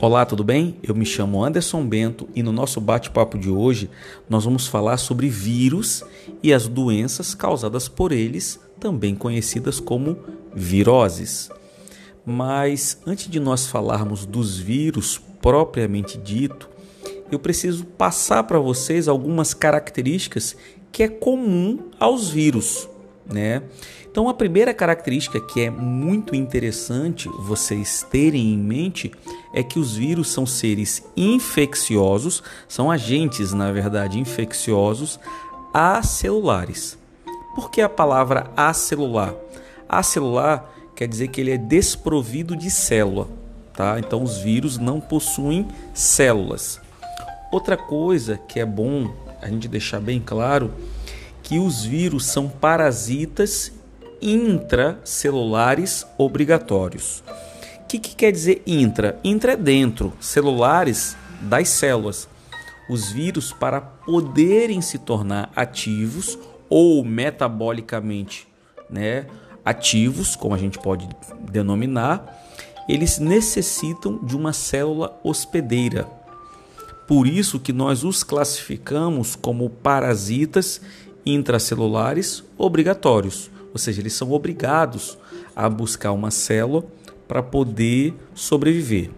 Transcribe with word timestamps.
Olá, 0.00 0.26
tudo 0.26 0.42
bem? 0.42 0.76
Eu 0.82 0.92
me 0.92 1.06
chamo 1.06 1.44
Anderson 1.44 1.86
Bento 1.86 2.28
e 2.34 2.42
no 2.42 2.50
nosso 2.50 2.80
bate-papo 2.80 3.38
de 3.38 3.48
hoje 3.48 3.88
nós 4.28 4.44
vamos 4.44 4.66
falar 4.66 4.96
sobre 4.96 5.28
vírus 5.28 6.02
e 6.42 6.52
as 6.52 6.66
doenças 6.66 7.32
causadas 7.32 7.88
por 7.88 8.10
eles, 8.10 8.58
também 8.80 9.14
conhecidas 9.14 9.78
como 9.78 10.18
viroses. 10.52 11.48
Mas 12.26 12.98
antes 13.06 13.28
de 13.28 13.38
nós 13.38 13.68
falarmos 13.68 14.26
dos 14.26 14.58
vírus 14.58 15.20
propriamente 15.40 16.18
dito, 16.18 16.68
eu 17.30 17.38
preciso 17.38 17.84
passar 17.84 18.42
para 18.42 18.58
vocês 18.58 19.06
algumas 19.06 19.54
características 19.54 20.56
que 20.90 21.04
é 21.04 21.08
comum 21.08 21.78
aos 22.00 22.28
vírus, 22.28 22.88
né? 23.26 23.62
Então, 24.10 24.28
a 24.28 24.34
primeira 24.34 24.72
característica 24.72 25.40
que 25.40 25.62
é 25.62 25.70
muito 25.70 26.36
interessante 26.36 27.28
vocês 27.40 28.06
terem 28.10 28.52
em 28.52 28.58
mente 28.58 29.12
é 29.52 29.62
que 29.62 29.78
os 29.78 29.96
vírus 29.96 30.28
são 30.28 30.46
seres 30.46 31.02
infecciosos, 31.16 32.42
são 32.68 32.90
agentes, 32.90 33.52
na 33.52 33.72
verdade, 33.72 34.18
infecciosos 34.18 35.18
acelulares. 35.72 36.96
Por 37.54 37.70
que 37.70 37.80
a 37.80 37.88
palavra 37.88 38.50
acelular? 38.56 39.34
Acelular 39.88 40.70
quer 40.94 41.08
dizer 41.08 41.28
que 41.28 41.40
ele 41.40 41.50
é 41.50 41.58
desprovido 41.58 42.56
de 42.56 42.70
célula, 42.70 43.28
tá? 43.72 43.98
Então, 43.98 44.22
os 44.22 44.38
vírus 44.38 44.78
não 44.78 45.00
possuem 45.00 45.66
células. 45.92 46.80
Outra 47.50 47.76
coisa 47.76 48.38
que 48.48 48.60
é 48.60 48.66
bom 48.66 49.12
a 49.40 49.48
gente 49.48 49.68
deixar 49.68 50.00
bem 50.00 50.20
claro 50.24 50.72
que 51.44 51.58
os 51.58 51.84
vírus 51.84 52.24
são 52.24 52.48
parasitas 52.48 53.70
intracelulares 54.20 56.06
obrigatórios. 56.16 57.22
O 57.80 57.86
que, 57.86 57.98
que 57.98 58.16
quer 58.16 58.32
dizer 58.32 58.62
intra? 58.66 59.20
Intra 59.22 59.52
é 59.52 59.56
dentro, 59.56 60.12
celulares 60.18 61.14
das 61.42 61.68
células. 61.68 62.26
Os 62.88 63.12
vírus, 63.12 63.52
para 63.52 63.80
poderem 63.80 64.80
se 64.80 64.98
tornar 64.98 65.52
ativos 65.54 66.38
ou 66.68 67.04
metabolicamente 67.04 68.48
né, 68.88 69.26
ativos, 69.62 70.34
como 70.34 70.54
a 70.54 70.58
gente 70.58 70.78
pode 70.78 71.06
denominar, 71.50 72.42
eles 72.88 73.18
necessitam 73.18 74.18
de 74.24 74.34
uma 74.34 74.54
célula 74.54 75.18
hospedeira. 75.22 76.08
Por 77.06 77.26
isso 77.26 77.60
que 77.60 77.72
nós 77.72 78.02
os 78.02 78.24
classificamos 78.24 79.36
como 79.36 79.68
parasitas 79.68 80.80
intracelulares 81.24 82.44
obrigatórios 82.58 83.50
ou 83.74 83.78
seja, 83.78 84.00
eles 84.00 84.12
são 84.12 84.30
obrigados 84.30 85.18
a 85.54 85.68
buscar 85.68 86.12
uma 86.12 86.30
célula 86.30 86.84
para 87.26 87.42
poder 87.42 88.14
sobreviver. 88.32 89.10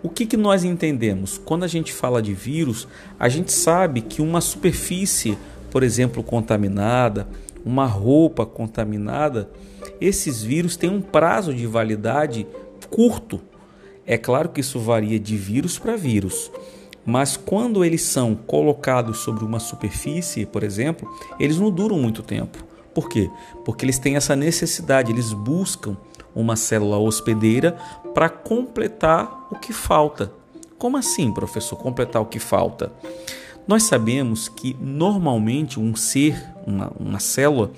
O 0.00 0.08
que, 0.08 0.24
que 0.24 0.36
nós 0.36 0.62
entendemos? 0.62 1.36
Quando 1.44 1.64
a 1.64 1.66
gente 1.66 1.92
fala 1.92 2.22
de 2.22 2.32
vírus, 2.32 2.86
a 3.18 3.28
gente 3.28 3.52
sabe 3.52 4.00
que 4.00 4.22
uma 4.22 4.40
superfície, 4.40 5.36
por 5.68 5.82
exemplo, 5.82 6.22
contaminada, 6.22 7.26
uma 7.64 7.86
roupa 7.86 8.46
contaminada, 8.46 9.50
esses 10.00 10.44
vírus 10.44 10.76
têm 10.76 10.88
um 10.88 11.00
prazo 11.00 11.52
de 11.52 11.66
validade 11.66 12.46
curto. 12.88 13.40
É 14.06 14.16
claro 14.16 14.50
que 14.50 14.60
isso 14.60 14.78
varia 14.78 15.18
de 15.18 15.36
vírus 15.36 15.76
para 15.76 15.96
vírus, 15.96 16.52
mas 17.08 17.38
quando 17.38 17.82
eles 17.82 18.02
são 18.02 18.34
colocados 18.34 19.20
sobre 19.20 19.42
uma 19.42 19.58
superfície, 19.58 20.44
por 20.44 20.62
exemplo, 20.62 21.10
eles 21.40 21.58
não 21.58 21.70
duram 21.70 21.98
muito 21.98 22.22
tempo. 22.22 22.62
Por 22.94 23.08
quê? 23.08 23.30
Porque 23.64 23.82
eles 23.82 23.98
têm 23.98 24.14
essa 24.14 24.36
necessidade, 24.36 25.10
eles 25.10 25.32
buscam 25.32 25.96
uma 26.34 26.54
célula 26.54 26.98
hospedeira 26.98 27.78
para 28.12 28.28
completar 28.28 29.46
o 29.50 29.54
que 29.54 29.72
falta. 29.72 30.30
Como 30.76 30.98
assim, 30.98 31.32
professor, 31.32 31.76
completar 31.76 32.20
o 32.20 32.26
que 32.26 32.38
falta? 32.38 32.92
Nós 33.66 33.84
sabemos 33.84 34.46
que 34.46 34.76
normalmente 34.78 35.80
um 35.80 35.96
ser, 35.96 36.38
uma, 36.66 36.92
uma 37.00 37.20
célula, 37.20 37.70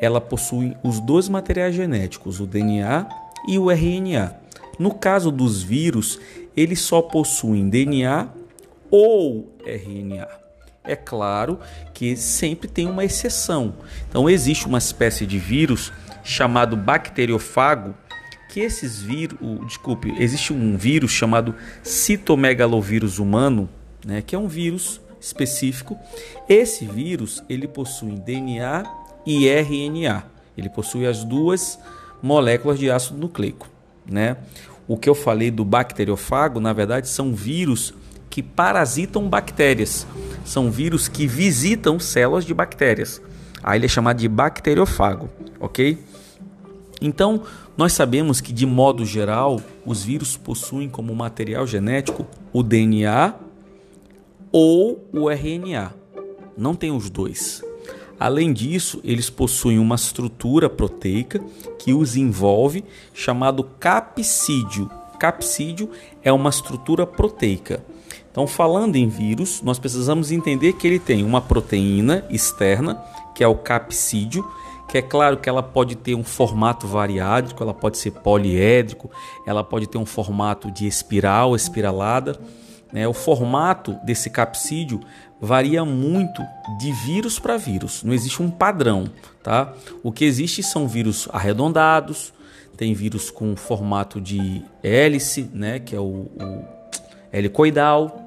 ela 0.00 0.18
possui 0.18 0.74
os 0.82 0.98
dois 0.98 1.28
materiais 1.28 1.74
genéticos, 1.74 2.40
o 2.40 2.46
DNA 2.46 3.06
e 3.46 3.58
o 3.58 3.70
RNA. 3.70 4.34
No 4.78 4.94
caso 4.94 5.30
dos 5.30 5.62
vírus, 5.62 6.18
eles 6.56 6.80
só 6.80 7.02
possuem 7.02 7.68
DNA 7.68 8.28
ou 8.90 9.56
RNA. 9.64 10.28
É 10.84 10.96
claro 10.96 11.58
que 11.92 12.16
sempre 12.16 12.66
tem 12.68 12.86
uma 12.86 13.04
exceção. 13.04 13.74
Então 14.08 14.28
existe 14.28 14.66
uma 14.66 14.78
espécie 14.78 15.26
de 15.26 15.38
vírus 15.38 15.92
chamado 16.24 16.76
bacteriofago 16.76 17.94
que 18.48 18.60
esses 18.60 19.00
vírus, 19.00 19.38
desculpe, 19.66 20.14
existe 20.18 20.52
um 20.52 20.76
vírus 20.76 21.10
chamado 21.10 21.54
citomegalovírus 21.82 23.18
humano, 23.18 23.68
né, 24.04 24.22
que 24.22 24.34
é 24.34 24.38
um 24.38 24.48
vírus 24.48 25.00
específico. 25.20 25.98
Esse 26.48 26.86
vírus 26.86 27.42
ele 27.48 27.68
possui 27.68 28.12
DNA 28.12 28.84
e 29.26 29.46
RNA. 29.46 30.24
Ele 30.56 30.70
possui 30.70 31.06
as 31.06 31.22
duas 31.22 31.78
moléculas 32.22 32.78
de 32.78 32.90
ácido 32.90 33.18
nucleico, 33.18 33.68
né? 34.04 34.38
O 34.88 34.96
que 34.96 35.08
eu 35.08 35.14
falei 35.14 35.50
do 35.50 35.64
bacteriofago, 35.64 36.58
na 36.58 36.72
verdade, 36.72 37.08
são 37.08 37.34
vírus 37.34 37.92
que 38.30 38.42
parasitam 38.42 39.28
bactérias 39.28 40.06
são 40.44 40.70
vírus 40.70 41.08
que 41.08 41.26
visitam 41.26 41.98
células 41.98 42.44
de 42.44 42.54
bactérias. 42.54 43.20
Aí 43.62 43.78
ele 43.78 43.86
é 43.86 43.88
chamado 43.88 44.18
de 44.18 44.28
bacteriofago, 44.28 45.28
ok? 45.60 45.98
Então, 47.00 47.42
nós 47.76 47.92
sabemos 47.92 48.40
que, 48.40 48.52
de 48.52 48.66
modo 48.66 49.04
geral, 49.04 49.60
os 49.86 50.02
vírus 50.02 50.36
possuem 50.36 50.88
como 50.88 51.14
material 51.14 51.66
genético 51.66 52.26
o 52.52 52.62
DNA 52.62 53.34
ou 54.50 55.08
o 55.12 55.30
RNA. 55.30 55.94
Não 56.56 56.74
tem 56.74 56.90
os 56.90 57.08
dois. 57.08 57.62
Além 58.18 58.52
disso, 58.52 59.00
eles 59.04 59.30
possuem 59.30 59.78
uma 59.78 59.94
estrutura 59.94 60.68
proteica 60.68 61.40
que 61.78 61.92
os 61.94 62.16
envolve, 62.16 62.84
chamado 63.14 63.62
capsídio. 63.62 64.90
Capsídio 65.18 65.90
é 66.22 66.32
uma 66.32 66.50
estrutura 66.50 67.06
proteica. 67.06 67.82
Então, 68.30 68.46
falando 68.46 68.96
em 68.96 69.08
vírus, 69.08 69.60
nós 69.62 69.78
precisamos 69.78 70.30
entender 70.30 70.74
que 70.74 70.86
ele 70.86 70.98
tem 70.98 71.24
uma 71.24 71.40
proteína 71.40 72.24
externa, 72.30 73.02
que 73.34 73.42
é 73.42 73.48
o 73.48 73.56
capsídio, 73.56 74.48
que 74.88 74.96
é 74.96 75.02
claro 75.02 75.36
que 75.36 75.48
ela 75.48 75.62
pode 75.62 75.96
ter 75.96 76.14
um 76.14 76.24
formato 76.24 76.86
variádico, 76.86 77.62
ela 77.62 77.74
pode 77.74 77.98
ser 77.98 78.12
poliédrico, 78.12 79.10
ela 79.46 79.62
pode 79.62 79.86
ter 79.86 79.98
um 79.98 80.06
formato 80.06 80.70
de 80.70 80.86
espiral, 80.86 81.54
espiralada. 81.54 82.38
Né? 82.92 83.06
O 83.06 83.12
formato 83.12 83.96
desse 84.04 84.30
capsídio 84.30 85.00
varia 85.40 85.84
muito 85.84 86.42
de 86.78 86.90
vírus 86.92 87.38
para 87.38 87.56
vírus, 87.56 88.02
não 88.02 88.14
existe 88.14 88.42
um 88.42 88.50
padrão. 88.50 89.10
Tá? 89.42 89.74
O 90.02 90.10
que 90.10 90.24
existe 90.24 90.62
são 90.62 90.88
vírus 90.88 91.28
arredondados, 91.32 92.32
tem 92.78 92.94
vírus 92.94 93.28
com 93.28 93.56
formato 93.56 94.20
de 94.20 94.62
hélice, 94.84 95.50
né? 95.52 95.80
que 95.80 95.96
é 95.96 96.00
o, 96.00 96.30
o 96.40 96.64
helicoidal, 97.32 98.24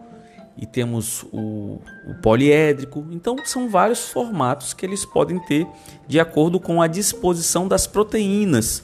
e 0.57 0.65
temos 0.65 1.23
o, 1.31 1.79
o, 2.05 2.13
poliédrico. 2.21 3.07
Então, 3.11 3.37
são 3.45 3.69
vários 3.69 4.09
formatos 4.09 4.73
que 4.73 4.85
eles 4.85 5.05
podem 5.05 5.39
ter 5.39 5.65
de 6.05 6.19
acordo 6.19 6.59
com 6.59 6.81
a 6.81 6.87
disposição 6.87 7.65
das 7.65 7.87
proteínas, 7.87 8.83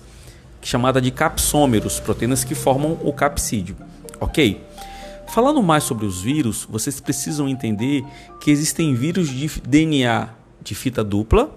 chamada 0.62 1.02
de 1.02 1.12
capsômeros, 1.12 2.00
proteínas 2.00 2.46
que 2.46 2.56
formam 2.56 2.98
o 3.04 3.12
capsídio. 3.12 3.76
Ok? 4.22 4.64
Falando 5.28 5.62
mais 5.62 5.84
sobre 5.84 6.06
os 6.06 6.22
vírus, 6.22 6.66
vocês 6.70 7.02
precisam 7.02 7.48
entender 7.50 8.06
que 8.40 8.50
existem 8.50 8.96
vírus 8.96 9.28
de 9.30 9.52
DNA 9.68 10.30
de 10.64 10.74
fita 10.74 11.04
dupla. 11.04 11.54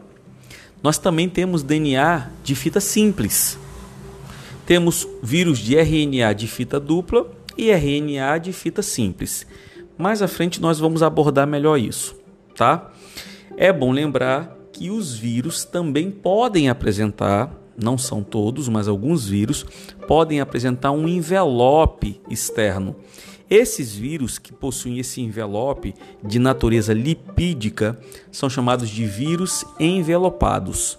Nós 0.82 0.98
também 0.98 1.28
temos 1.28 1.62
DNA 1.62 2.28
de 2.42 2.56
fita 2.56 2.80
simples. 2.80 3.56
Temos 4.70 5.04
vírus 5.20 5.58
de 5.58 5.74
RNA 5.74 6.32
de 6.32 6.46
fita 6.46 6.78
dupla 6.78 7.28
e 7.58 7.72
RNA 7.72 8.38
de 8.38 8.52
fita 8.52 8.82
simples. 8.82 9.44
Mais 9.98 10.22
à 10.22 10.28
frente 10.28 10.60
nós 10.60 10.78
vamos 10.78 11.02
abordar 11.02 11.44
melhor 11.44 11.76
isso, 11.76 12.14
tá? 12.54 12.92
É 13.56 13.72
bom 13.72 13.90
lembrar 13.90 14.56
que 14.72 14.88
os 14.88 15.12
vírus 15.12 15.64
também 15.64 16.08
podem 16.08 16.68
apresentar, 16.68 17.52
não 17.76 17.98
são 17.98 18.22
todos, 18.22 18.68
mas 18.68 18.86
alguns 18.86 19.26
vírus 19.26 19.66
podem 20.06 20.40
apresentar 20.40 20.92
um 20.92 21.08
envelope 21.08 22.20
externo. 22.30 22.94
Esses 23.50 23.92
vírus 23.92 24.38
que 24.38 24.52
possuem 24.52 25.00
esse 25.00 25.20
envelope 25.20 25.96
de 26.22 26.38
natureza 26.38 26.94
lipídica 26.94 27.98
são 28.30 28.48
chamados 28.48 28.88
de 28.88 29.04
vírus 29.04 29.64
envelopados. 29.80 30.96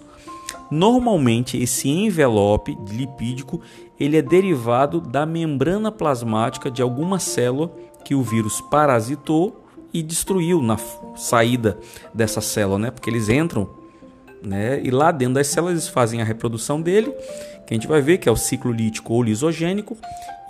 Normalmente 0.72 1.58
esse 1.58 1.86
envelope 1.90 2.74
lipídico 2.88 3.60
ele 4.00 4.16
é 4.16 4.22
derivado 4.22 5.02
da 5.02 5.26
membrana 5.26 5.92
plasmática 5.92 6.70
de 6.70 6.80
alguma 6.80 7.18
célula 7.18 7.70
que 8.02 8.14
o 8.14 8.22
vírus 8.22 8.58
parasitou 8.70 9.66
e 9.92 10.02
destruiu 10.02 10.62
na 10.62 10.78
saída 11.14 11.78
dessa 12.14 12.40
célula, 12.40 12.78
né? 12.78 12.90
Porque 12.90 13.10
eles 13.10 13.28
entram 13.28 13.68
né? 14.42 14.80
E 14.82 14.90
lá 14.90 15.12
dentro 15.12 15.34
das 15.34 15.48
células 15.48 15.74
eles 15.74 15.88
fazem 15.88 16.22
a 16.22 16.24
reprodução 16.24 16.80
dele, 16.80 17.12
que 17.66 17.72
a 17.72 17.74
gente 17.74 17.86
vai 17.86 18.00
ver 18.00 18.16
que 18.16 18.26
é 18.26 18.32
o 18.32 18.36
ciclo 18.36 18.72
lítico 18.72 19.12
ou 19.12 19.22
lisogênico. 19.22 19.94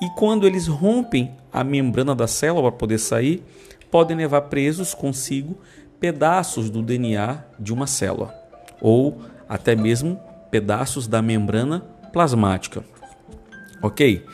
E 0.01 0.09
quando 0.17 0.47
eles 0.47 0.69
rompem 0.69 1.33
a 1.53 1.65
membrana 1.65 2.15
da 2.15 2.29
célula 2.29 2.71
para 2.71 2.79
poder 2.79 2.99
sair, 2.99 3.43
podem 3.91 4.17
levar 4.17 4.43
presos 4.43 4.95
consigo 4.95 5.59
pedaços 5.99 6.71
do 6.71 6.81
DNA 6.81 7.43
de 7.59 7.73
uma 7.73 7.89
célula 7.89 8.33
ou 8.81 9.21
até 9.53 9.77
mesmo 9.77 10.19
pedaços 10.51 11.07
da 11.07 11.21
membrana 11.21 11.81
plasmática. 12.11 12.83
Ok? 13.83 14.25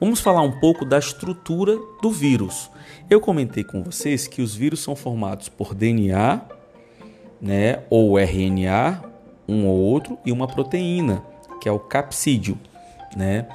Vamos 0.00 0.18
falar 0.18 0.42
um 0.42 0.58
pouco 0.58 0.84
da 0.84 0.98
estrutura 0.98 1.78
do 2.02 2.10
vírus. 2.10 2.68
Eu 3.08 3.20
comentei 3.20 3.62
com 3.62 3.84
vocês 3.84 4.26
que 4.26 4.42
os 4.42 4.52
vírus 4.52 4.80
são 4.80 4.96
formados 4.96 5.48
por 5.48 5.76
DNA, 5.76 6.40
né, 7.40 7.84
ou 7.88 8.18
RNA, 8.18 9.00
um 9.46 9.64
ou 9.64 9.78
outro, 9.78 10.18
e 10.26 10.32
uma 10.32 10.48
proteína, 10.48 11.22
que 11.60 11.68
é 11.68 11.72
o 11.72 11.78
capsídeo, 11.78 12.58
né? 13.16 13.46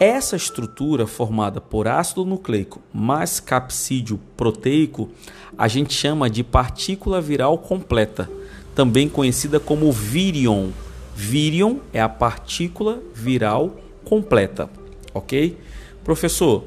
Essa 0.00 0.36
estrutura 0.36 1.06
formada 1.06 1.60
por 1.60 1.86
ácido 1.86 2.24
nucleico 2.24 2.80
mais 2.94 3.40
capsídeo 3.40 4.18
proteico, 4.38 5.10
a 5.58 5.68
gente 5.68 5.92
chama 5.92 6.30
de 6.30 6.42
partícula 6.42 7.20
viral 7.20 7.58
completa, 7.58 8.30
também 8.74 9.08
conhecida 9.08 9.60
como 9.60 9.90
virion. 9.92 10.70
Virion 11.14 11.76
é 11.92 12.00
a 12.00 12.08
partícula 12.08 13.02
viral 13.14 13.76
completa, 14.04 14.68
ok? 15.12 15.56
Professor, 16.02 16.64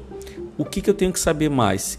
o 0.56 0.64
que, 0.64 0.80
que 0.80 0.88
eu 0.88 0.94
tenho 0.94 1.12
que 1.12 1.20
saber 1.20 1.50
mais? 1.50 1.98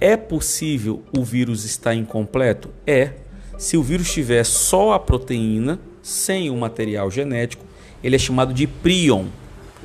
É 0.00 0.16
possível 0.16 1.02
o 1.16 1.22
vírus 1.22 1.64
estar 1.64 1.94
incompleto? 1.94 2.70
É. 2.86 3.12
Se 3.58 3.76
o 3.76 3.82
vírus 3.82 4.12
tiver 4.12 4.42
só 4.44 4.92
a 4.92 4.98
proteína, 4.98 5.78
sem 6.02 6.50
o 6.50 6.56
material 6.56 7.10
genético, 7.10 7.64
ele 8.02 8.16
é 8.16 8.18
chamado 8.18 8.52
de 8.52 8.66
prion. 8.66 9.26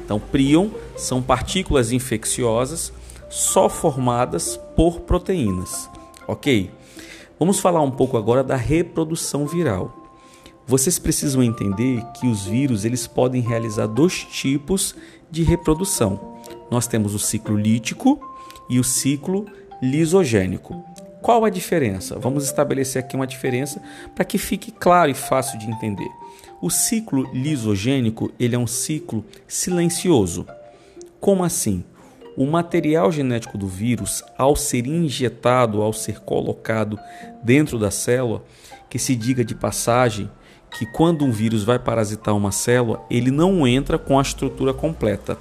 Então, 0.03 0.19
prion 0.19 0.69
são 0.95 1.21
partículas 1.21 1.91
infecciosas 1.91 2.91
só 3.29 3.69
formadas 3.69 4.57
por 4.75 5.01
proteínas, 5.01 5.89
ok? 6.27 6.71
Vamos 7.39 7.59
falar 7.59 7.81
um 7.81 7.91
pouco 7.91 8.17
agora 8.17 8.43
da 8.43 8.55
reprodução 8.55 9.45
viral. 9.45 9.95
Vocês 10.65 10.97
precisam 10.97 11.43
entender 11.43 12.03
que 12.19 12.27
os 12.27 12.45
vírus 12.45 12.83
eles 12.83 13.05
podem 13.05 13.41
realizar 13.41 13.85
dois 13.85 14.23
tipos 14.23 14.95
de 15.29 15.43
reprodução. 15.43 16.39
Nós 16.71 16.87
temos 16.87 17.13
o 17.13 17.19
ciclo 17.19 17.55
lítico 17.55 18.19
e 18.67 18.79
o 18.79 18.83
ciclo 18.83 19.45
lisogênico. 19.81 20.83
Qual 21.21 21.45
a 21.45 21.49
diferença? 21.49 22.17
Vamos 22.17 22.43
estabelecer 22.43 23.03
aqui 23.03 23.15
uma 23.15 23.27
diferença 23.27 23.81
para 24.15 24.25
que 24.25 24.39
fique 24.39 24.71
claro 24.71 25.11
e 25.11 25.13
fácil 25.13 25.59
de 25.59 25.69
entender. 25.69 26.09
O 26.59 26.71
ciclo 26.71 27.29
lisogênico 27.31 28.31
ele 28.39 28.55
é 28.55 28.59
um 28.59 28.67
ciclo 28.67 29.23
silencioso. 29.47 30.45
Como 31.19 31.43
assim? 31.43 31.83
O 32.37 32.45
material 32.45 33.11
genético 33.11 33.57
do 33.57 33.67
vírus, 33.67 34.23
ao 34.37 34.55
ser 34.55 34.85
injetado, 34.85 35.81
ao 35.81 35.91
ser 35.91 36.19
colocado 36.19 36.99
dentro 37.41 37.79
da 37.79 37.89
célula, 37.89 38.43
que 38.87 38.99
se 38.99 39.15
diga 39.15 39.43
de 39.43 39.55
passagem 39.55 40.29
que 40.69 40.85
quando 40.85 41.25
um 41.25 41.31
vírus 41.31 41.63
vai 41.63 41.79
parasitar 41.79 42.35
uma 42.35 42.51
célula, 42.51 43.03
ele 43.09 43.31
não 43.31 43.67
entra 43.67 43.97
com 43.97 44.19
a 44.19 44.21
estrutura 44.21 44.71
completa. 44.71 45.35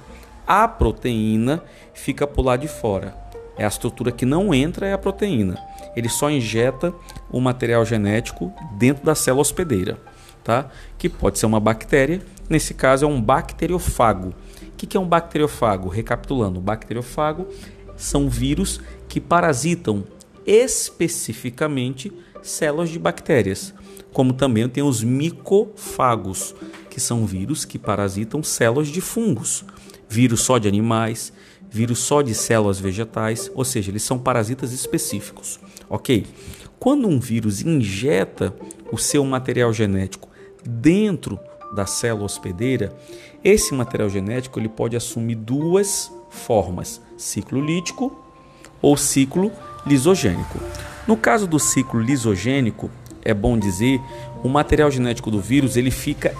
A 0.47 0.67
proteína 0.67 1.61
fica 1.93 2.25
por 2.25 2.43
lá 2.43 2.57
de 2.57 2.67
fora. 2.67 3.15
É 3.55 3.63
a 3.63 3.67
estrutura 3.67 4.11
que 4.11 4.25
não 4.25 4.51
entra 4.51 4.87
é 4.87 4.93
a 4.93 4.97
proteína. 4.97 5.55
Ele 5.95 6.09
só 6.09 6.31
injeta 6.31 6.91
o 7.29 7.39
material 7.39 7.85
genético 7.85 8.51
dentro 8.75 9.05
da 9.05 9.13
célula 9.13 9.41
hospedeira 9.41 9.99
tá? 10.47 10.67
que 10.97 11.09
pode 11.09 11.37
ser 11.37 11.45
uma 11.45 11.59
bactéria, 11.59 12.21
nesse 12.49 12.73
caso 12.73 13.03
é 13.03 13.07
um 13.07 13.21
bacteriofago. 13.21 14.33
O 14.77 14.85
que 14.87 14.95
é 14.95 14.99
um 14.99 15.07
bacteriofago? 15.07 15.89
Recapitulando, 15.89 16.61
bacteriofago 16.61 17.47
são 17.95 18.29
vírus 18.29 18.79
que 19.09 19.19
parasitam 19.19 20.03
especificamente 20.45 22.13
células 22.43 22.91
de 22.91 22.99
bactérias, 22.99 23.73
como 24.13 24.33
também 24.33 24.69
tem 24.69 24.83
os 24.83 25.03
micofagos, 25.03 26.53
que 26.91 26.99
são 26.99 27.25
vírus 27.25 27.65
que 27.65 27.79
parasitam 27.79 28.43
células 28.43 28.89
de 28.89 29.01
fungos, 29.01 29.65
vírus 30.07 30.41
só 30.41 30.59
de 30.59 30.67
animais, 30.67 31.33
vírus 31.71 31.97
só 31.97 32.21
de 32.21 32.35
células 32.35 32.79
vegetais, 32.79 33.49
ou 33.55 33.65
seja, 33.65 33.89
eles 33.89 34.03
são 34.03 34.19
parasitas 34.19 34.71
específicos, 34.71 35.59
ok? 35.89 36.27
Quando 36.77 37.07
um 37.07 37.19
vírus 37.19 37.61
injeta 37.63 38.55
o 38.91 38.97
seu 38.97 39.25
material 39.25 39.73
genético 39.73 40.29
dentro 40.63 41.39
da 41.73 41.85
célula 41.85 42.25
hospedeira, 42.25 42.95
esse 43.43 43.73
material 43.73 44.09
genético 44.09 44.59
ele 44.59 44.69
pode 44.69 44.95
assumir 44.95 45.35
duas 45.35 46.11
formas: 46.29 47.01
ciclo 47.17 47.61
lítico 47.61 48.17
ou 48.81 48.95
ciclo 48.97 49.51
lisogênico. 49.85 50.59
No 51.07 51.15
caso 51.15 51.47
do 51.47 51.59
ciclo 51.59 52.01
lisogênico, 52.01 52.89
é 53.23 53.33
bom 53.33 53.57
dizer, 53.57 53.99
o 54.43 54.49
material 54.49 54.91
genético 54.91 55.31
do 55.31 55.39
vírus 55.39 55.77
ele 55.77 55.91
fica 55.91 56.33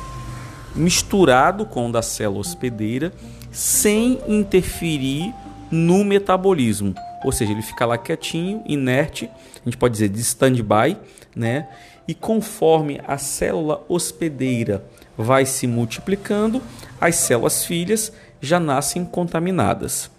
misturado 0.76 1.66
com 1.66 1.90
o 1.90 1.92
da 1.92 2.02
célula 2.02 2.42
hospedeira 2.42 3.12
sem 3.52 4.20
interferir 4.28 5.34
no 5.72 6.04
metabolismo. 6.04 6.94
Ou 7.24 7.32
seja, 7.32 7.52
ele 7.52 7.62
fica 7.62 7.86
lá 7.86 7.98
quietinho, 7.98 8.62
inerte, 8.66 9.30
a 9.62 9.66
gente 9.66 9.78
pode 9.78 9.94
dizer 9.94 10.10
de 10.10 10.20
stand-by, 10.22 10.96
né? 11.36 11.68
e 12.08 12.14
conforme 12.14 13.02
a 13.06 13.18
célula 13.18 13.84
hospedeira 13.90 14.84
vai 15.18 15.46
se 15.46 15.66
multiplicando, 15.66 16.62
as 17.02 17.16
células 17.16 17.66
filhas 17.66 18.12
já 18.40 18.60
nascem 18.60 19.04
contaminadas. 19.04 20.12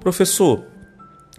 Professor, 0.00 0.64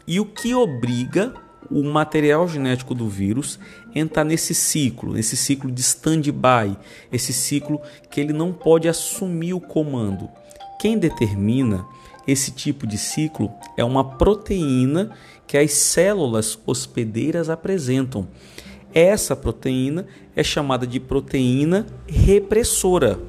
e 0.05 0.19
o 0.19 0.25
que 0.25 0.53
obriga 0.53 1.33
o 1.69 1.83
material 1.83 2.47
genético 2.47 2.93
do 2.93 3.09
vírus 3.09 3.59
entrar 3.93 4.23
nesse 4.23 4.53
ciclo, 4.53 5.13
nesse 5.13 5.35
ciclo 5.35 5.71
de 5.71 5.81
stand-by, 5.81 6.77
esse 7.11 7.33
ciclo 7.33 7.81
que 8.09 8.21
ele 8.21 8.33
não 8.33 8.53
pode 8.53 8.87
assumir 8.87 9.53
o 9.53 9.59
comando? 9.59 10.29
Quem 10.79 10.97
determina 10.97 11.85
esse 12.27 12.51
tipo 12.51 12.85
de 12.85 12.97
ciclo 12.97 13.51
é 13.77 13.83
uma 13.83 14.03
proteína 14.17 15.11
que 15.47 15.57
as 15.57 15.71
células 15.71 16.59
hospedeiras 16.65 17.49
apresentam. 17.49 18.27
Essa 18.97 19.35
proteína 19.35 20.07
é 20.35 20.41
chamada 20.41 20.87
de 20.87 20.99
proteína 20.99 21.85
repressora. 22.07 23.19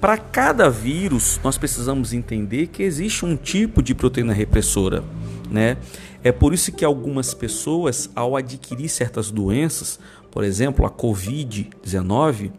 Para 0.00 0.16
cada 0.16 0.70
vírus, 0.70 1.38
nós 1.44 1.58
precisamos 1.58 2.14
entender 2.14 2.68
que 2.68 2.82
existe 2.82 3.26
um 3.26 3.36
tipo 3.36 3.82
de 3.82 3.94
proteína 3.94 4.32
repressora, 4.32 5.04
né? 5.50 5.76
É 6.24 6.32
por 6.32 6.54
isso 6.54 6.72
que 6.72 6.82
algumas 6.82 7.34
pessoas, 7.34 8.08
ao 8.16 8.34
adquirir 8.34 8.88
certas 8.88 9.30
doenças, 9.30 10.00
por 10.30 10.44
exemplo, 10.44 10.86
a 10.86 10.90
COVID-19, 10.90 12.50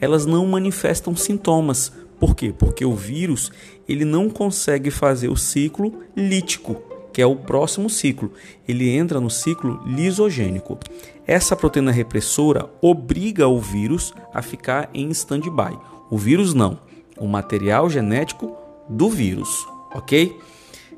elas 0.00 0.24
não 0.24 0.46
manifestam 0.46 1.16
sintomas. 1.16 1.90
Por 2.20 2.36
quê? 2.36 2.54
Porque 2.56 2.84
o 2.84 2.94
vírus 2.94 3.50
ele 3.88 4.04
não 4.04 4.30
consegue 4.30 4.92
fazer 4.92 5.28
o 5.28 5.36
ciclo 5.36 5.92
lítico, 6.16 6.80
que 7.12 7.20
é 7.20 7.26
o 7.26 7.34
próximo 7.34 7.90
ciclo. 7.90 8.32
Ele 8.66 8.90
entra 8.90 9.20
no 9.20 9.30
ciclo 9.30 9.80
lisogênico. 9.84 10.78
Essa 11.26 11.56
proteína 11.56 11.90
repressora 11.90 12.68
obriga 12.82 13.48
o 13.48 13.58
vírus 13.58 14.12
a 14.32 14.42
ficar 14.42 14.90
em 14.92 15.08
stand-by. 15.10 15.78
O 16.10 16.18
vírus 16.18 16.52
não, 16.52 16.78
o 17.16 17.26
material 17.26 17.88
genético 17.88 18.54
do 18.88 19.08
vírus, 19.08 19.66
ok? 19.94 20.38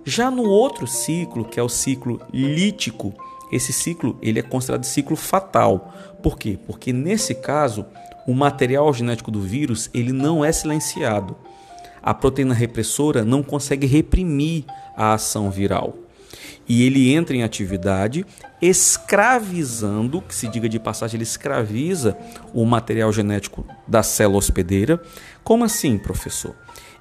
Já 0.05 0.29
no 0.29 0.43
outro 0.43 0.87
ciclo, 0.87 1.45
que 1.45 1.61
é 1.61 1.63
o 1.63 1.69
ciclo 1.69 2.21
lítico, 2.33 3.15
esse 3.53 3.73
ciclo 3.73 4.19
ele 4.21 4.41
é 4.41 4.43
considerado 4.43 4.83
ciclo 4.83 5.15
fatal. 5.15 5.95
Por 6.21 6.37
quê? 6.37 6.59
Porque 6.67 6.93
nesse 6.93 7.33
caso 7.35 7.87
o 8.27 8.35
material 8.35 8.93
genético 8.93 9.31
do 9.31 9.41
vírus 9.41 9.89
ele 9.95 10.13
não 10.13 10.45
é 10.45 10.51
silenciado. 10.51 11.37
A 12.03 12.13
proteína 12.13 12.55
repressora 12.55 13.25
não 13.25 13.45
consegue 13.45 13.87
reprimir 13.87 14.65
a 14.97 15.13
ação 15.15 15.53
viral 15.53 16.06
e 16.69 16.83
ele 16.83 17.13
entra 17.13 17.37
em 17.37 17.43
atividade 17.43 18.27
escravizando, 18.61 20.21
que 20.23 20.35
se 20.35 20.49
diga 20.49 20.69
de 20.69 20.79
passagem, 20.79 21.17
ele 21.17 21.23
escraviza 21.23 22.17
o 22.53 22.65
material 22.65 23.13
genético 23.13 23.65
da 23.87 24.03
célula 24.03 24.39
hospedeira. 24.39 25.01
Como 25.45 25.65
assim, 25.65 25.99
professor? 25.99 26.55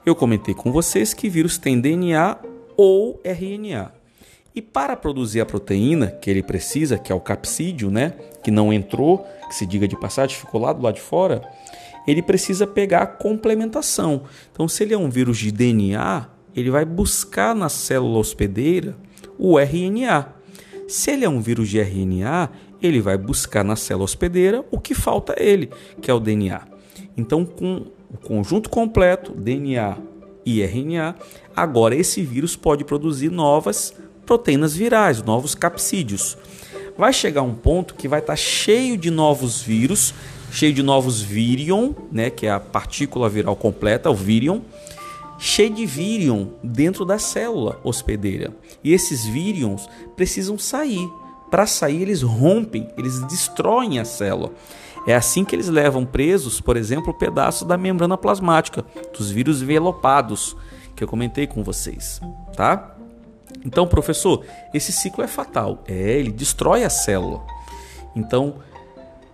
Eu 0.06 0.16
comentei 0.16 0.54
com 0.54 0.72
vocês 0.72 1.14
que 1.14 1.30
vírus 1.30 1.58
tem 1.58 1.80
DNA 1.80 2.38
ou 2.78 3.20
RNA. 3.24 3.92
E 4.54 4.62
para 4.62 4.96
produzir 4.96 5.42
a 5.42 5.46
proteína 5.46 6.08
que 6.08 6.30
ele 6.30 6.44
precisa, 6.44 6.98
que 6.98 7.12
é 7.12 7.16
o 7.16 7.20
capsídeo, 7.20 7.90
né, 7.90 8.14
que 8.44 8.52
não 8.52 8.72
entrou, 8.72 9.26
que 9.50 9.56
se 9.56 9.66
diga 9.66 9.88
de 9.88 10.00
passagem, 10.00 10.38
ficou 10.38 10.62
lá 10.62 10.72
do 10.72 10.82
lado 10.82 10.96
de 10.96 11.02
fora, 11.02 11.42
ele 12.08 12.22
precisa 12.22 12.68
pegar 12.68 13.02
a 13.02 13.08
complementação. 13.08 14.24
Então, 14.52 14.68
se 14.68 14.84
ele 14.84 14.94
é 14.94 14.98
um 14.98 15.10
vírus 15.10 15.40
de 15.40 15.52
DNA, 15.52 16.28
ele 16.56 16.70
vai 16.70 16.86
buscar 16.86 17.56
na 17.56 17.68
célula 17.68 18.20
hospedeira 18.20 18.96
o 19.38 19.60
RNA. 19.60 20.34
Se 20.88 21.12
ele 21.12 21.26
é 21.26 21.30
um 21.30 21.42
vírus 21.42 21.70
de 21.70 21.80
RNA, 21.80 22.50
ele 22.82 23.02
vai 23.02 23.18
buscar 23.18 23.64
na 23.64 23.76
célula 23.76 24.06
hospedeira 24.06 24.64
o 24.72 24.80
que 24.80 24.94
falta 24.94 25.34
a 25.38 25.44
ele, 25.44 25.70
que 26.02 26.12
é 26.12 26.14
o 26.14 26.20
DNA. 26.20 26.62
Então, 27.18 27.46
com 27.46 27.88
o 28.12 28.18
conjunto 28.18 28.70
completo, 28.70 29.34
DNA 29.34 29.98
e 30.46 30.62
RNA, 30.62 31.16
agora 31.56 31.96
esse 31.96 32.22
vírus 32.22 32.56
pode 32.56 32.84
produzir 32.84 33.32
novas 33.32 33.94
proteínas 34.26 34.76
virais, 34.76 35.22
novos 35.24 35.56
capsídeos. 35.56 36.38
Vai 36.98 37.12
chegar 37.12 37.42
um 37.42 37.54
ponto 37.54 37.96
que 37.96 38.08
vai 38.08 38.20
estar 38.20 38.34
tá 38.34 38.38
cheio 38.38 38.98
de 38.98 39.10
novos 39.10 39.62
vírus, 39.62 40.14
cheio 40.52 40.74
de 40.74 40.82
novos 40.82 41.22
virion, 41.22 41.94
né, 42.12 42.30
que 42.30 42.46
é 42.46 42.52
a 42.52 42.60
partícula 42.60 43.28
viral 43.28 43.56
completa, 43.56 44.10
o 44.10 44.16
virion, 44.16 44.62
cheio 45.38 45.74
de 45.74 45.86
virion 45.86 46.48
dentro 46.64 47.06
da 47.06 47.20
célula 47.20 47.80
hospedeira. 47.84 48.54
E 48.84 48.94
esses 48.94 49.26
virions 49.26 49.90
precisam 50.16 50.58
sair. 50.58 51.10
Para 51.50 51.66
sair, 51.66 52.02
eles 52.02 52.22
rompem, 52.22 52.90
eles 52.98 53.20
destroem 53.22 54.00
a 54.00 54.06
célula. 54.06 54.52
É 55.08 55.16
assim 55.16 55.46
que 55.46 55.56
eles 55.56 55.68
levam 55.68 56.06
presos, 56.06 56.60
por 56.60 56.76
exemplo, 56.76 57.12
o 57.12 57.18
pedaço 57.18 57.64
da 57.64 57.78
membrana 57.78 58.18
plasmática, 58.18 58.84
dos 59.16 59.30
vírus 59.30 59.62
envelopados, 59.62 60.56
que 60.96 61.04
eu 61.04 61.08
comentei 61.08 61.46
com 61.46 61.64
vocês, 61.64 62.20
tá? 62.56 62.96
Então, 63.64 63.88
professor, 63.88 64.44
esse 64.74 64.92
ciclo 64.92 65.24
é 65.24 65.28
fatal. 65.28 65.84
É, 65.88 65.94
ele 65.94 66.32
destrói 66.32 66.84
a 66.84 66.90
célula. 66.90 67.42
Então, 68.16 68.56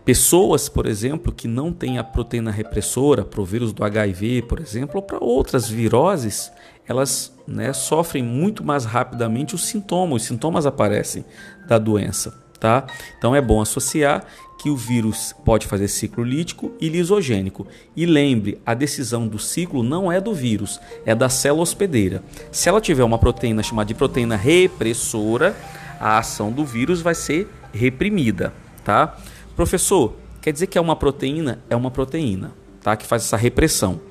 pessoas, 0.06 0.68
por 0.68 0.86
exemplo, 0.86 1.32
que 1.32 1.48
não 1.48 1.72
têm 1.72 1.98
a 1.98 2.04
proteína 2.04 2.52
repressora 2.52 3.24
para 3.24 3.42
o 3.42 3.46
vírus 3.46 3.74
do 3.74 3.84
HIV, 3.84 4.44
por 4.44 4.60
exemplo, 4.60 4.98
ou 4.98 5.02
para 5.02 5.24
outras 5.24 5.70
viroses, 5.70 6.52
elas 6.88 7.34
né, 7.48 7.74
sofrem 7.74 8.24
muito 8.24 8.64
mais 8.64 8.86
rapidamente 8.86 9.56
os 9.56 9.66
sintomas. 9.66 10.24
Os 10.24 10.28
sintomas 10.28 10.66
aparecem 10.66 11.26
da 11.68 11.78
doença. 11.78 12.40
Tá? 12.60 12.86
Então 13.18 13.36
é 13.36 13.42
bom 13.42 13.60
associar 13.60 14.24
que 14.62 14.70
o 14.70 14.78
vírus 14.78 15.34
pode 15.44 15.66
fazer 15.66 15.88
ciclo 15.88 16.24
lítico 16.24 16.72
e 16.80 16.88
lisogênico. 16.88 17.66
E 17.96 18.06
lembre, 18.06 18.62
a 18.64 18.76
decisão 18.76 19.28
do 19.28 19.40
ciclo 19.40 19.82
não 19.82 20.12
é 20.12 20.22
do 20.22 20.36
vírus, 20.36 20.80
é 21.04 21.16
da 21.16 21.28
célula 21.28 21.64
hospedeira. 21.64 22.24
Se 22.52 22.70
ela 22.70 22.80
tiver 22.80 23.04
uma 23.04 23.18
proteína 23.18 23.64
chamada 23.64 23.88
de 23.88 23.96
proteína 23.96 24.36
repressora, 24.36 25.58
a 26.00 26.20
ação 26.20 26.52
do 26.52 26.64
vírus 26.64 27.02
vai 27.02 27.16
ser 27.16 27.50
reprimida, 27.74 28.54
tá? 28.84 29.18
Professor, 29.56 30.14
quer 30.42 30.52
dizer 30.52 30.68
que 30.68 30.78
é 30.78 30.82
uma 30.82 30.96
proteína? 30.96 31.64
É 31.70 31.76
uma 31.76 31.92
proteína, 31.92 32.54
tá? 32.82 32.96
Que 32.96 33.06
faz 33.06 33.24
essa 33.24 33.38
repressão. 33.38 34.02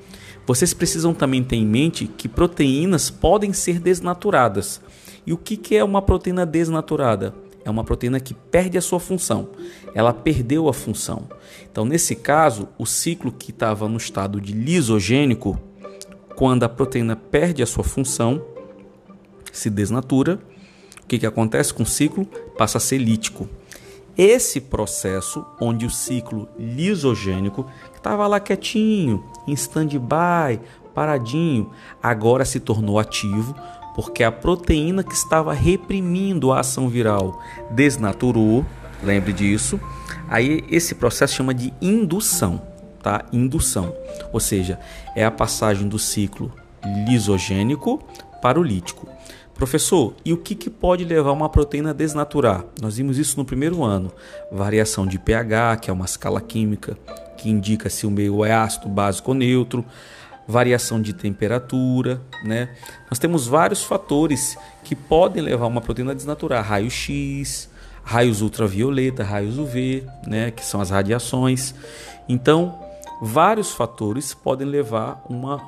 Vocês 0.45 0.73
precisam 0.73 1.13
também 1.13 1.43
ter 1.43 1.55
em 1.55 1.65
mente 1.65 2.07
que 2.07 2.27
proteínas 2.27 3.09
podem 3.09 3.53
ser 3.53 3.79
desnaturadas. 3.79 4.81
E 5.25 5.33
o 5.33 5.37
que, 5.37 5.55
que 5.55 5.75
é 5.75 5.83
uma 5.83 6.01
proteína 6.01 6.45
desnaturada? 6.45 7.33
é 7.63 7.69
uma 7.69 7.83
proteína 7.83 8.19
que 8.19 8.33
perde 8.33 8.77
a 8.77 8.81
sua 8.81 8.99
função. 8.99 9.49
Ela 9.93 10.13
perdeu 10.13 10.67
a 10.67 10.73
função. 10.73 11.27
Então, 11.71 11.85
nesse 11.85 12.15
caso, 12.15 12.67
o 12.77 12.85
ciclo 12.85 13.31
que 13.31 13.51
estava 13.51 13.87
no 13.87 13.97
estado 13.97 14.41
de 14.41 14.53
lisogênico, 14.53 15.59
quando 16.35 16.63
a 16.63 16.69
proteína 16.69 17.15
perde 17.15 17.61
a 17.61 17.65
sua 17.65 17.83
função, 17.83 18.43
se 19.51 19.69
desnatura, 19.69 20.39
o 21.03 21.07
que, 21.07 21.19
que 21.19 21.25
acontece 21.25 21.73
com 21.73 21.83
o 21.83 21.85
ciclo? 21.85 22.25
Passa 22.57 22.77
a 22.77 22.81
ser 22.81 22.97
lítico. 22.97 23.47
Esse 24.17 24.59
processo, 24.59 25.45
onde 25.59 25.85
o 25.85 25.89
ciclo 25.89 26.49
lisogênico, 26.57 27.65
que 27.91 27.97
estava 27.97 28.27
lá 28.27 28.39
quietinho, 28.39 29.23
em 29.47 29.53
stand-by, 29.53 30.59
paradinho, 30.93 31.71
agora 32.01 32.43
se 32.43 32.59
tornou 32.59 32.99
ativo, 32.99 33.55
porque 33.95 34.23
a 34.23 34.31
proteína 34.31 35.03
que 35.03 35.13
estava 35.13 35.53
reprimindo 35.53 36.51
a 36.51 36.59
ação 36.59 36.87
viral 36.87 37.41
desnaturou, 37.71 38.65
lembre 39.03 39.33
disso. 39.33 39.79
Aí 40.29 40.63
esse 40.69 40.95
processo 40.95 41.35
chama 41.35 41.53
de 41.53 41.73
indução, 41.81 42.61
tá? 43.01 43.25
Indução, 43.31 43.93
ou 44.31 44.39
seja, 44.39 44.79
é 45.15 45.25
a 45.25 45.31
passagem 45.31 45.87
do 45.87 45.99
ciclo 45.99 46.51
lisogênico 47.07 48.03
para 48.41 48.59
o 48.59 48.63
lítico. 48.63 49.07
Professor, 49.61 50.15
e 50.25 50.33
o 50.33 50.37
que, 50.37 50.55
que 50.55 50.71
pode 50.71 51.05
levar 51.05 51.31
uma 51.31 51.47
proteína 51.47 51.91
a 51.91 51.93
desnaturar? 51.93 52.65
Nós 52.81 52.97
vimos 52.97 53.19
isso 53.19 53.37
no 53.37 53.45
primeiro 53.45 53.83
ano. 53.83 54.11
Variação 54.51 55.05
de 55.05 55.19
pH, 55.19 55.77
que 55.77 55.91
é 55.91 55.93
uma 55.93 56.05
escala 56.05 56.41
química 56.41 56.97
que 57.37 57.47
indica 57.47 57.87
se 57.87 58.07
o 58.07 58.09
meio 58.09 58.43
é 58.43 58.51
ácido, 58.51 58.89
básico 58.89 59.29
ou 59.29 59.37
neutro 59.37 59.85
variação 60.47 60.99
de 60.99 61.13
temperatura, 61.13 62.19
né? 62.43 62.75
Nós 63.07 63.19
temos 63.19 63.45
vários 63.45 63.83
fatores 63.83 64.57
que 64.83 64.95
podem 64.95 65.43
levar 65.43 65.67
uma 65.67 65.79
proteína 65.79 66.13
a 66.13 66.15
desnaturar, 66.15 66.65
raio-x, 66.65 67.69
raios 68.03 68.41
ultravioleta, 68.41 69.23
raios 69.23 69.59
UV, 69.59 70.03
né, 70.25 70.49
que 70.49 70.65
são 70.65 70.81
as 70.81 70.89
radiações. 70.89 71.75
Então, 72.27 72.79
vários 73.21 73.71
fatores 73.71 74.33
podem 74.33 74.67
levar 74.67 75.23
uma 75.29 75.59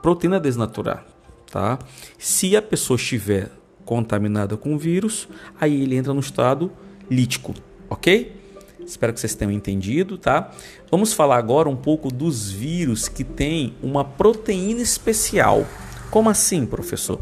proteína 0.00 0.36
a 0.36 0.40
desnaturar, 0.40 1.04
tá? 1.50 1.78
Se 2.18 2.56
a 2.56 2.62
pessoa 2.62 2.96
estiver 2.96 3.50
contaminada 3.84 4.56
com 4.56 4.74
o 4.74 4.78
vírus, 4.78 5.28
aí 5.60 5.82
ele 5.82 5.96
entra 5.96 6.12
no 6.12 6.20
estado 6.20 6.70
lítico, 7.10 7.54
ok? 7.88 8.36
Espero 8.84 9.12
que 9.12 9.20
vocês 9.20 9.34
tenham 9.34 9.52
entendido, 9.52 10.16
tá? 10.16 10.50
Vamos 10.90 11.12
falar 11.12 11.36
agora 11.36 11.68
um 11.68 11.76
pouco 11.76 12.10
dos 12.10 12.50
vírus 12.50 13.08
que 13.08 13.22
têm 13.22 13.74
uma 13.82 14.02
proteína 14.02 14.80
especial. 14.80 15.66
Como 16.10 16.30
assim, 16.30 16.64
professor? 16.64 17.20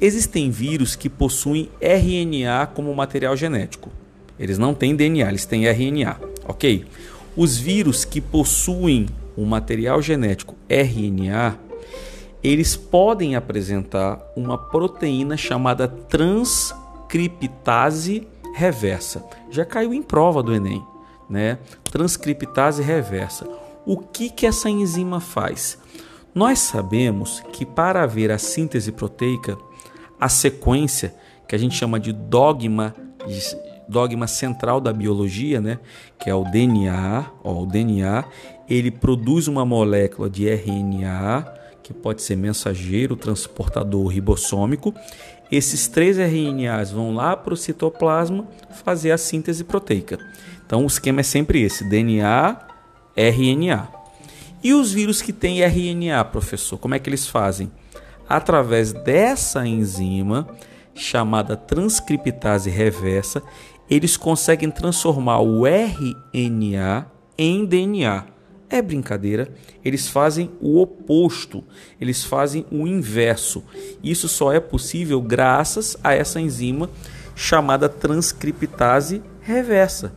Existem 0.00 0.50
vírus 0.50 0.96
que 0.96 1.10
possuem 1.10 1.70
RNA 1.80 2.66
como 2.68 2.94
material 2.94 3.36
genético. 3.36 3.90
Eles 4.38 4.58
não 4.58 4.74
têm 4.74 4.96
DNA, 4.96 5.28
eles 5.28 5.44
têm 5.44 5.66
RNA, 5.66 6.18
ok? 6.46 6.86
Os 7.36 7.58
vírus 7.58 8.04
que 8.04 8.20
possuem 8.20 9.06
um 9.36 9.44
material 9.44 10.00
genético 10.00 10.54
RNA, 10.68 11.58
eles 12.44 12.76
podem 12.76 13.34
apresentar 13.34 14.20
uma 14.36 14.58
proteína 14.58 15.36
chamada 15.36 15.88
transcriptase 15.88 18.28
reversa. 18.54 19.24
Já 19.50 19.64
caiu 19.64 19.92
em 19.94 20.02
prova 20.02 20.42
do 20.42 20.54
Enem 20.54 20.94
né? 21.28 21.58
transcriptase 21.84 22.82
reversa. 22.82 23.46
O 23.84 23.98
que, 23.98 24.30
que 24.30 24.46
essa 24.46 24.68
enzima 24.68 25.20
faz? 25.20 25.78
Nós 26.34 26.58
sabemos 26.58 27.42
que 27.52 27.64
para 27.64 28.02
haver 28.02 28.30
a 28.30 28.38
síntese 28.38 28.90
proteica, 28.90 29.56
a 30.18 30.28
sequência, 30.28 31.14
que 31.46 31.54
a 31.54 31.58
gente 31.58 31.76
chama 31.76 32.00
de 32.00 32.12
dogma, 32.12 32.94
dogma 33.88 34.26
central 34.26 34.80
da 34.80 34.92
biologia, 34.92 35.60
né? 35.60 35.78
que 36.18 36.30
é 36.30 36.34
o 36.34 36.44
DNA, 36.44 37.26
ó, 37.42 37.62
o 37.62 37.66
DNA, 37.66 38.24
ele 38.68 38.90
produz 38.90 39.46
uma 39.46 39.64
molécula 39.64 40.30
de 40.30 40.48
RNA, 40.48 41.46
que 41.84 41.92
pode 41.92 42.22
ser 42.22 42.34
mensageiro, 42.34 43.14
transportador 43.14 44.06
ribossômico. 44.06 44.92
Esses 45.52 45.86
três 45.86 46.16
RNAs 46.18 46.90
vão 46.90 47.14
lá 47.14 47.36
para 47.36 47.52
o 47.52 47.56
citoplasma 47.56 48.48
fazer 48.82 49.12
a 49.12 49.18
síntese 49.18 49.62
proteica. 49.62 50.18
Então 50.66 50.82
o 50.82 50.86
esquema 50.86 51.20
é 51.20 51.22
sempre 51.22 51.60
esse: 51.62 51.84
DNA, 51.84 52.58
RNA. 53.14 53.88
E 54.62 54.72
os 54.72 54.92
vírus 54.92 55.20
que 55.20 55.32
têm 55.32 55.60
RNA, 55.60 56.24
professor, 56.24 56.78
como 56.78 56.94
é 56.94 56.98
que 56.98 57.10
eles 57.10 57.26
fazem? 57.26 57.70
Através 58.26 58.94
dessa 58.94 59.66
enzima 59.66 60.48
chamada 60.94 61.54
transcriptase 61.54 62.70
reversa, 62.70 63.42
eles 63.90 64.16
conseguem 64.16 64.70
transformar 64.70 65.40
o 65.40 65.66
RNA 65.66 67.06
em 67.36 67.66
DNA. 67.66 68.33
É 68.74 68.82
brincadeira, 68.82 69.54
eles 69.84 70.08
fazem 70.08 70.50
o 70.60 70.80
oposto, 70.80 71.62
eles 72.00 72.24
fazem 72.24 72.66
o 72.72 72.88
inverso. 72.88 73.62
Isso 74.02 74.26
só 74.26 74.52
é 74.52 74.58
possível 74.58 75.22
graças 75.22 75.96
a 76.02 76.12
essa 76.12 76.40
enzima 76.40 76.90
chamada 77.36 77.88
transcriptase 77.88 79.22
reversa. 79.40 80.12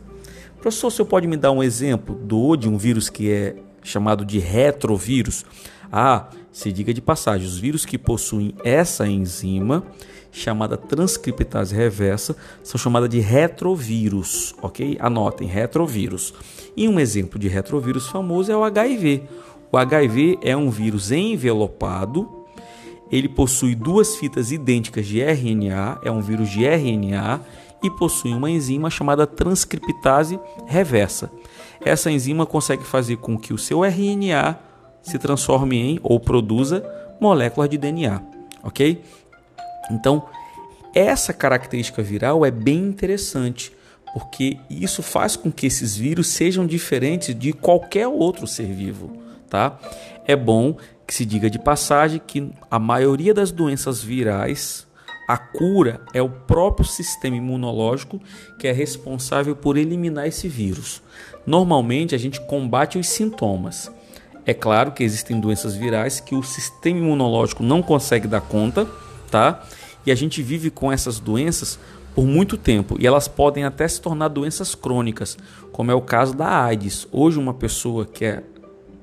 Professor, 0.60 0.88
o 0.88 0.90
senhor 0.90 1.06
pode 1.06 1.28
me 1.28 1.36
dar 1.36 1.52
um 1.52 1.62
exemplo 1.62 2.16
do, 2.16 2.56
de 2.56 2.68
um 2.68 2.76
vírus 2.76 3.08
que 3.08 3.30
é 3.30 3.54
chamado 3.80 4.24
de 4.24 4.40
retrovírus? 4.40 5.46
Ah, 5.92 6.28
se 6.52 6.72
diga 6.72 6.92
de 6.92 7.00
passagem, 7.00 7.46
os 7.46 7.58
vírus 7.58 7.84
que 7.84 7.98
possuem 7.98 8.54
essa 8.64 9.06
enzima, 9.06 9.84
chamada 10.30 10.76
transcriptase 10.76 11.74
reversa, 11.74 12.36
são 12.62 12.78
chamados 12.78 13.08
de 13.08 13.20
retrovírus, 13.20 14.54
ok? 14.60 14.96
Anotem, 15.00 15.48
retrovírus. 15.48 16.34
E 16.76 16.88
um 16.88 16.98
exemplo 17.00 17.38
de 17.38 17.48
retrovírus 17.48 18.08
famoso 18.08 18.50
é 18.52 18.56
o 18.56 18.64
HIV. 18.64 19.22
O 19.70 19.76
HIV 19.76 20.38
é 20.42 20.56
um 20.56 20.70
vírus 20.70 21.10
envelopado, 21.10 22.38
ele 23.10 23.28
possui 23.28 23.74
duas 23.74 24.16
fitas 24.16 24.52
idênticas 24.52 25.06
de 25.06 25.20
RNA, 25.20 26.00
é 26.02 26.10
um 26.10 26.20
vírus 26.20 26.50
de 26.50 26.64
RNA, 26.64 27.40
e 27.82 27.90
possui 27.90 28.32
uma 28.32 28.50
enzima 28.50 28.90
chamada 28.90 29.26
transcriptase 29.26 30.38
reversa. 30.66 31.30
Essa 31.80 32.10
enzima 32.10 32.44
consegue 32.44 32.84
fazer 32.84 33.16
com 33.16 33.38
que 33.38 33.54
o 33.54 33.58
seu 33.58 33.84
RNA 33.84 34.58
se 35.08 35.18
transforme 35.18 35.76
em 35.76 36.00
ou 36.02 36.20
produza 36.20 36.84
moléculas 37.20 37.68
de 37.68 37.78
DNA, 37.78 38.20
ok? 38.62 39.02
Então, 39.90 40.24
essa 40.94 41.32
característica 41.32 42.02
viral 42.02 42.44
é 42.44 42.50
bem 42.50 42.78
interessante, 42.78 43.72
porque 44.12 44.58
isso 44.70 45.02
faz 45.02 45.36
com 45.36 45.50
que 45.50 45.66
esses 45.66 45.96
vírus 45.96 46.28
sejam 46.28 46.66
diferentes 46.66 47.34
de 47.34 47.52
qualquer 47.52 48.06
outro 48.08 48.46
ser 48.46 48.66
vivo, 48.66 49.10
tá? 49.48 49.78
É 50.26 50.36
bom 50.36 50.76
que 51.06 51.14
se 51.14 51.24
diga 51.24 51.48
de 51.48 51.58
passagem 51.58 52.20
que 52.24 52.50
a 52.70 52.78
maioria 52.78 53.32
das 53.32 53.50
doenças 53.50 54.02
virais, 54.02 54.86
a 55.26 55.36
cura 55.36 56.00
é 56.12 56.22
o 56.22 56.28
próprio 56.28 56.86
sistema 56.86 57.36
imunológico 57.36 58.20
que 58.58 58.66
é 58.66 58.72
responsável 58.72 59.54
por 59.54 59.76
eliminar 59.76 60.26
esse 60.26 60.48
vírus. 60.48 61.02
Normalmente 61.46 62.14
a 62.14 62.18
gente 62.18 62.40
combate 62.40 62.98
os 62.98 63.08
sintomas. 63.08 63.90
É 64.48 64.54
claro 64.54 64.92
que 64.92 65.04
existem 65.04 65.38
doenças 65.38 65.76
virais 65.76 66.20
que 66.20 66.34
o 66.34 66.42
sistema 66.42 67.00
imunológico 67.00 67.62
não 67.62 67.82
consegue 67.82 68.26
dar 68.26 68.40
conta, 68.40 68.88
tá? 69.30 69.62
E 70.06 70.10
a 70.10 70.14
gente 70.14 70.42
vive 70.42 70.70
com 70.70 70.90
essas 70.90 71.20
doenças 71.20 71.78
por 72.14 72.24
muito 72.24 72.56
tempo 72.56 72.96
e 72.98 73.06
elas 73.06 73.28
podem 73.28 73.64
até 73.64 73.86
se 73.86 74.00
tornar 74.00 74.28
doenças 74.28 74.74
crônicas, 74.74 75.36
como 75.70 75.90
é 75.90 75.94
o 75.94 76.00
caso 76.00 76.34
da 76.34 76.64
AIDS. 76.64 77.06
Hoje 77.12 77.38
uma 77.38 77.52
pessoa 77.52 78.06
que 78.06 78.24
é 78.24 78.42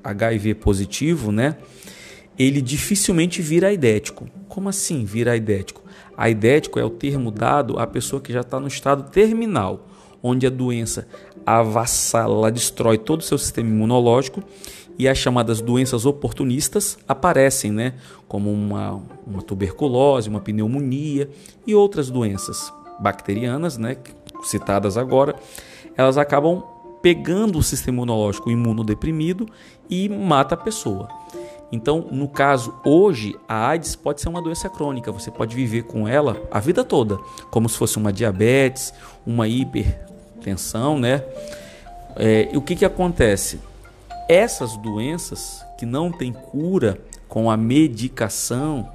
HIV 0.02 0.56
positivo, 0.56 1.30
né? 1.30 1.56
ele 2.36 2.60
dificilmente 2.60 3.40
vira 3.40 3.68
aidético. 3.68 4.28
Como 4.48 4.68
assim 4.68 5.04
vira 5.04 5.30
aidético? 5.30 5.80
Aidético 6.16 6.80
é 6.80 6.84
o 6.84 6.90
termo 6.90 7.30
dado 7.30 7.78
à 7.78 7.86
pessoa 7.86 8.20
que 8.20 8.32
já 8.32 8.40
está 8.40 8.58
no 8.58 8.66
estado 8.66 9.10
terminal, 9.10 9.86
onde 10.20 10.44
a 10.44 10.50
doença 10.50 11.06
avassala, 11.46 12.50
destrói 12.50 12.98
todo 12.98 13.20
o 13.20 13.22
seu 13.24 13.38
sistema 13.38 13.70
imunológico 13.70 14.42
e 14.98 15.08
as 15.08 15.18
chamadas 15.18 15.60
doenças 15.60 16.06
oportunistas 16.06 16.98
aparecem, 17.06 17.70
né? 17.70 17.94
Como 18.26 18.50
uma, 18.50 19.02
uma 19.26 19.42
tuberculose, 19.42 20.28
uma 20.28 20.40
pneumonia 20.40 21.28
e 21.66 21.74
outras 21.74 22.10
doenças 22.10 22.72
bacterianas, 22.98 23.76
né? 23.76 23.96
Citadas 24.42 24.96
agora, 24.96 25.34
elas 25.96 26.16
acabam 26.18 26.62
pegando 27.02 27.58
o 27.58 27.62
sistema 27.62 27.98
imunológico 27.98 28.50
imunodeprimido 28.50 29.46
e 29.88 30.08
mata 30.08 30.54
a 30.54 30.58
pessoa. 30.58 31.08
Então, 31.70 32.06
no 32.12 32.28
caso, 32.28 32.74
hoje, 32.84 33.36
a 33.48 33.68
AIDS 33.68 33.96
pode 33.96 34.20
ser 34.20 34.28
uma 34.28 34.40
doença 34.40 34.68
crônica. 34.68 35.10
Você 35.10 35.30
pode 35.30 35.54
viver 35.54 35.82
com 35.82 36.06
ela 36.06 36.40
a 36.50 36.60
vida 36.60 36.84
toda, 36.84 37.18
como 37.50 37.68
se 37.68 37.76
fosse 37.76 37.96
uma 37.96 38.12
diabetes, 38.12 38.94
uma 39.26 39.48
hipertensão, 39.48 40.98
né? 40.98 41.24
É, 42.16 42.50
o 42.54 42.62
que, 42.62 42.76
que 42.76 42.84
acontece? 42.84 43.60
Essas 44.28 44.76
doenças 44.76 45.64
que 45.78 45.86
não 45.86 46.10
têm 46.10 46.32
cura 46.32 46.98
com 47.28 47.50
a 47.50 47.56
medicação, 47.56 48.90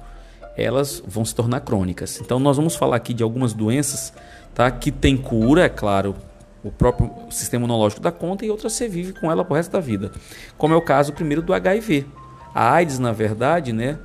elas 0.56 1.02
vão 1.06 1.24
se 1.24 1.34
tornar 1.34 1.60
crônicas. 1.60 2.20
Então, 2.20 2.38
nós 2.38 2.56
vamos 2.56 2.76
falar 2.76 2.96
aqui 2.96 3.14
de 3.14 3.22
algumas 3.22 3.54
doenças 3.54 4.12
tá, 4.54 4.70
que 4.70 4.90
têm 4.90 5.16
cura, 5.16 5.64
é 5.64 5.68
claro, 5.68 6.14
o 6.62 6.70
próprio 6.70 7.10
sistema 7.30 7.64
imunológico 7.64 8.02
dá 8.02 8.12
conta, 8.12 8.44
e 8.44 8.50
outras 8.50 8.74
você 8.74 8.86
vive 8.86 9.14
com 9.14 9.30
ela 9.30 9.44
pro 9.44 9.54
resto 9.54 9.72
da 9.72 9.80
vida. 9.80 10.12
Como 10.58 10.74
é 10.74 10.76
o 10.76 10.82
caso 10.82 11.12
primeiro 11.12 11.42
do 11.42 11.54
HIV. 11.54 12.06
A 12.54 12.72
AIDS, 12.74 12.98
na 12.98 13.12
verdade, 13.12 13.72
né, 13.72 13.98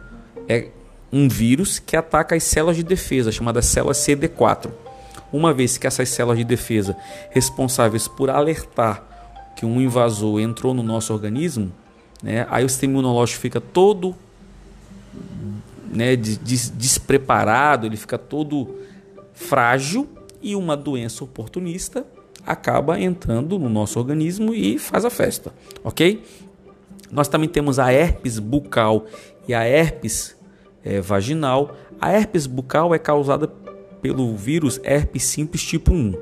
é 0.47 0.69
um 1.11 1.27
vírus 1.27 1.77
que 1.79 1.95
ataca 1.95 2.35
as 2.35 2.43
células 2.43 2.77
de 2.77 2.83
defesa, 2.83 3.31
chamadas 3.31 3.65
células 3.65 3.97
CD4. 3.97 4.71
Uma 5.31 5.53
vez 5.53 5.77
que 5.77 5.85
essas 5.85 6.07
células 6.07 6.37
de 6.37 6.45
defesa 6.45 6.95
responsáveis 7.31 8.07
por 8.07 8.29
alertar 8.29 9.03
que 9.57 9.65
um 9.65 9.81
invasor 9.81 10.39
entrou 10.39 10.73
no 10.73 10.81
nosso 10.81 11.11
organismo, 11.11 11.73
né, 12.23 12.47
aí 12.49 12.63
o 12.63 12.69
sistema 12.69 12.93
imunológico 12.93 13.41
fica 13.41 13.59
todo 13.59 14.15
né, 15.91 16.15
des 16.15 16.69
despreparado, 16.69 17.85
ele 17.85 17.97
fica 17.97 18.17
todo 18.17 18.75
frágil 19.33 20.07
e 20.41 20.55
uma 20.55 20.77
doença 20.77 21.23
oportunista 21.23 22.05
acaba 22.45 22.97
entrando 22.97 23.59
no 23.59 23.67
nosso 23.67 23.99
organismo 23.99 24.53
e 24.53 24.79
faz 24.79 25.03
a 25.03 25.09
festa, 25.09 25.51
ok? 25.83 26.23
Nós 27.11 27.27
também 27.27 27.49
temos 27.49 27.77
a 27.77 27.91
herpes 27.91 28.39
bucal 28.39 29.05
e 29.47 29.53
a 29.53 29.65
herpes 29.65 30.37
é, 30.83 31.01
vaginal. 31.01 31.75
A 31.99 32.11
herpes 32.11 32.45
bucal 32.45 32.95
é 32.95 32.99
causada 32.99 33.47
pelo 34.01 34.35
vírus 34.35 34.79
herpes 34.83 35.23
simples 35.23 35.63
tipo 35.63 35.91
1. 35.91 36.13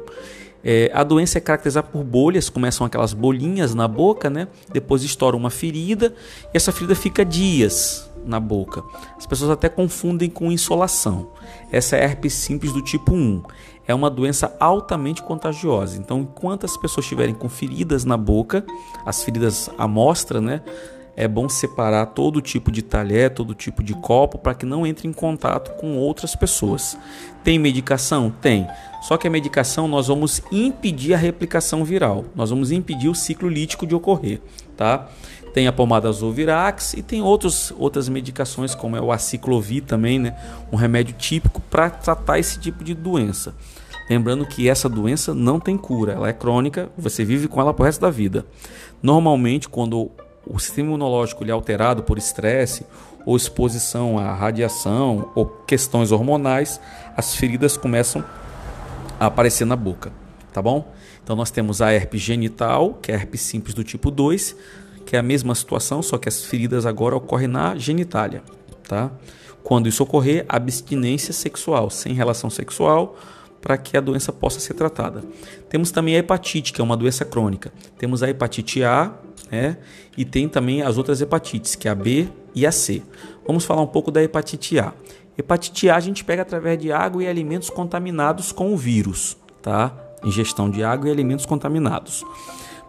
É, 0.68 0.90
a 0.94 1.04
doença 1.04 1.38
é 1.38 1.42
caracterizada 1.42 1.88
por 1.88 2.04
bolhas, 2.04 2.50
começam 2.50 2.88
aquelas 2.88 3.14
bolinhas 3.14 3.76
na 3.76 3.88
boca, 3.88 4.32
né? 4.32 4.48
Depois 4.74 5.04
estoura 5.04 5.38
uma 5.38 5.52
ferida 5.52 6.16
e 6.52 6.58
essa 6.58 6.72
ferida 6.72 6.96
fica 6.96 7.24
dias 7.24 8.10
na 8.26 8.40
boca. 8.40 8.84
As 9.16 9.28
pessoas 9.28 9.52
até 9.52 9.70
confundem 9.70 10.28
com 10.28 10.52
insolação. 10.52 11.30
Essa 11.72 11.98
é 11.98 12.04
herpes 12.04 12.34
simples 12.34 12.74
do 12.74 12.82
tipo 12.82 13.14
1 13.14 13.44
é 13.88 13.94
uma 13.94 14.10
doença 14.10 14.56
altamente 14.60 15.22
contagiosa. 15.22 15.98
Então, 15.98 16.22
enquanto 16.22 16.66
as 16.66 16.76
pessoas 16.76 17.06
estiverem 17.06 17.36
com 17.36 17.48
feridas 17.48 18.04
na 18.04 18.18
boca, 18.18 18.66
as 19.06 19.24
feridas 19.24 19.70
à 19.78 19.88
mostra, 19.88 20.42
né? 20.42 20.62
É 21.18 21.28
bom 21.28 21.48
separar 21.48 22.08
todo 22.08 22.42
tipo 22.42 22.72
de 22.72 22.82
talher, 22.82 23.30
todo 23.34 23.56
tipo 23.56 23.82
de 23.82 23.94
copo, 23.94 24.38
para 24.38 24.54
que 24.54 24.66
não 24.66 24.86
entre 24.86 25.08
em 25.08 25.14
contato 25.14 25.72
com 25.80 25.98
outras 25.98 26.36
pessoas. 26.36 26.98
Tem 27.44 27.58
medicação? 27.58 28.34
Tem. 28.42 28.68
Só 29.02 29.18
que 29.18 29.28
a 29.28 29.32
medicação 29.32 29.88
nós 29.88 30.08
vamos 30.08 30.42
impedir 30.52 31.14
a 31.14 31.18
replicação 31.18 31.86
viral, 31.86 32.26
nós 32.36 32.50
vamos 32.50 32.72
impedir 32.72 33.08
o 33.08 33.16
ciclo 33.16 33.48
lítico 33.48 33.86
de 33.86 33.94
ocorrer, 33.94 34.42
tá? 34.76 35.08
Tem 35.54 35.68
a 35.68 35.72
pomada 35.72 36.12
Zovirax 36.12 36.96
e 36.96 37.02
tem 37.02 37.22
outros, 37.22 37.72
outras 37.78 38.10
medicações, 38.10 38.76
como 38.76 38.98
é 38.98 39.02
o 39.02 39.12
aciclovir 39.12 39.84
também, 39.84 40.20
né? 40.20 40.36
Um 40.70 40.76
remédio 40.76 41.16
típico 41.18 41.62
para 41.62 41.90
tratar 41.90 42.40
esse 42.40 42.60
tipo 42.60 42.84
de 42.84 42.94
doença. 42.94 43.56
Lembrando 44.10 44.46
que 44.46 44.68
essa 44.68 44.90
doença 44.90 45.34
não 45.34 45.60
tem 45.60 45.78
cura, 45.78 46.14
ela 46.14 46.28
é 46.28 46.34
crônica, 46.34 46.90
você 46.98 47.24
vive 47.24 47.48
com 47.48 47.62
ela 47.62 47.74
pro 47.74 47.86
resto 47.86 48.02
da 48.02 48.10
vida. 48.10 48.46
Normalmente, 49.02 49.70
quando 49.70 50.12
o 50.48 50.60
sistema 50.60 50.90
imunológico 50.90 51.44
é 51.46 51.52
alterado 51.52 52.04
por 52.04 52.18
estresse 52.18 52.86
ou 53.26 53.36
exposição 53.36 54.20
à 54.20 54.34
radiação 54.34 55.32
ou 55.36 55.46
questões 55.46 56.12
hormonais, 56.12 56.80
as 57.18 57.36
feridas 57.36 57.76
começam 57.76 58.24
a 59.20 59.26
aparecer 59.26 59.66
na 59.66 59.76
boca, 59.76 60.12
tá 60.54 60.62
bom? 60.62 60.94
Então 61.24 61.36
nós 61.36 61.50
temos 61.50 61.82
a 61.82 61.92
herpes 61.92 62.22
genital, 62.22 62.94
que 63.02 63.12
é 63.12 63.16
a 63.16 63.18
herpes 63.18 63.42
simples 63.42 63.74
do 63.74 63.84
tipo 63.84 64.12
2, 64.12 64.56
que 65.06 65.16
é 65.16 65.20
a 65.20 65.24
mesma 65.24 65.56
situação, 65.56 66.02
só 66.02 66.18
que 66.18 66.30
as 66.30 66.46
feridas 66.46 66.86
agora 66.86 67.16
ocorrem 67.16 67.48
na 67.48 67.76
genitália, 67.76 68.44
tá? 68.88 69.12
Quando 69.64 69.90
isso 69.90 70.04
ocorrer, 70.04 70.46
abstinência 70.48 71.34
sexual, 71.34 71.90
sem 71.90 72.14
relação 72.14 72.52
sexual, 72.52 73.18
para 73.60 73.80
que 73.80 73.98
a 73.98 74.02
doença 74.02 74.32
possa 74.32 74.60
ser 74.60 74.76
tratada. 74.76 75.24
Temos 75.68 75.90
também 75.90 76.16
a 76.16 76.20
hepatite, 76.20 76.72
que 76.72 76.80
é 76.80 76.84
uma 76.84 76.96
doença 76.96 77.26
crônica. 77.26 77.74
Temos 77.98 78.22
a 78.22 78.30
hepatite 78.30 78.84
A, 78.84 79.12
né? 79.52 79.78
E 80.18 80.26
tem 80.26 80.48
também 80.48 80.82
as 80.82 80.98
outras 80.98 81.22
hepatites, 81.22 81.76
que 81.76 81.88
é 81.88 81.92
a 81.92 81.96
B 81.96 82.28
e 82.54 82.66
a 82.66 82.72
C. 82.72 83.02
Vamos 83.46 83.66
falar 83.66 83.82
um 83.82 83.88
pouco 83.88 84.12
da 84.12 84.24
hepatite 84.24 84.80
A. 84.80 84.94
Hepatite 85.38 85.90
A 85.90 85.96
a 85.96 86.00
gente 86.00 86.24
pega 86.24 86.42
através 86.42 86.80
de 86.80 86.92
água 86.92 87.24
e 87.24 87.28
alimentos 87.28 87.70
contaminados 87.70 88.52
com 88.52 88.74
o 88.74 88.78
vírus, 88.78 89.38
tá? 89.62 89.94
Ingestão 90.24 90.70
de 90.70 90.84
água 90.84 91.10
e 91.10 91.12
alimentos 91.12 91.46
contaminados. 91.46 92.24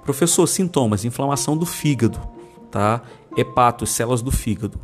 Professor, 0.04 0.46
sintomas: 0.46 1.04
inflamação 1.04 1.56
do 1.56 1.66
fígado, 1.66 2.18
tá? 2.70 3.02
Hepato, 3.36 3.84
células 3.84 4.22
do 4.22 4.30
fígado. 4.30 4.80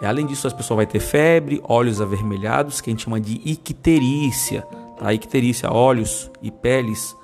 E, 0.00 0.06
além 0.06 0.24
disso, 0.24 0.46
as 0.46 0.52
pessoas 0.52 0.76
vai 0.76 0.86
ter 0.86 1.00
febre, 1.00 1.60
olhos 1.64 2.00
avermelhados, 2.00 2.80
que 2.80 2.88
a 2.88 2.92
gente 2.92 3.04
chama 3.04 3.20
de 3.20 3.40
icterícia, 3.44 4.62
tá? 4.98 5.12
Icterícia, 5.12 5.70
olhos 5.70 6.30
e 6.40 6.50
peles 6.50 7.14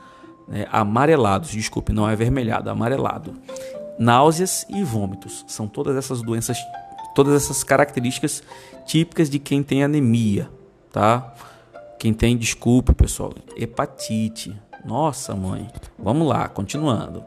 né, 0.46 0.66
amarelados, 0.70 1.50
desculpe, 1.50 1.92
não 1.92 2.08
é 2.08 2.12
avermelhado, 2.12 2.68
é 2.68 2.72
amarelado. 2.72 3.34
Náuseas 3.98 4.66
e 4.68 4.82
vômitos, 4.82 5.44
são 5.48 5.66
todas 5.66 5.96
essas 5.96 6.22
doenças, 6.22 6.58
todas 7.14 7.34
essas 7.34 7.64
características 7.64 8.42
típicas 8.86 9.30
de 9.30 9.38
quem 9.38 9.62
tem 9.62 9.82
anemia, 9.82 10.50
tá? 10.92 11.34
Quem 11.98 12.12
tem, 12.12 12.36
desculpe, 12.36 12.92
pessoal, 12.94 13.32
hepatite, 13.56 14.54
nossa, 14.84 15.34
mãe. 15.34 15.68
Vamos 15.98 16.28
lá, 16.28 16.48
continuando. 16.48 17.24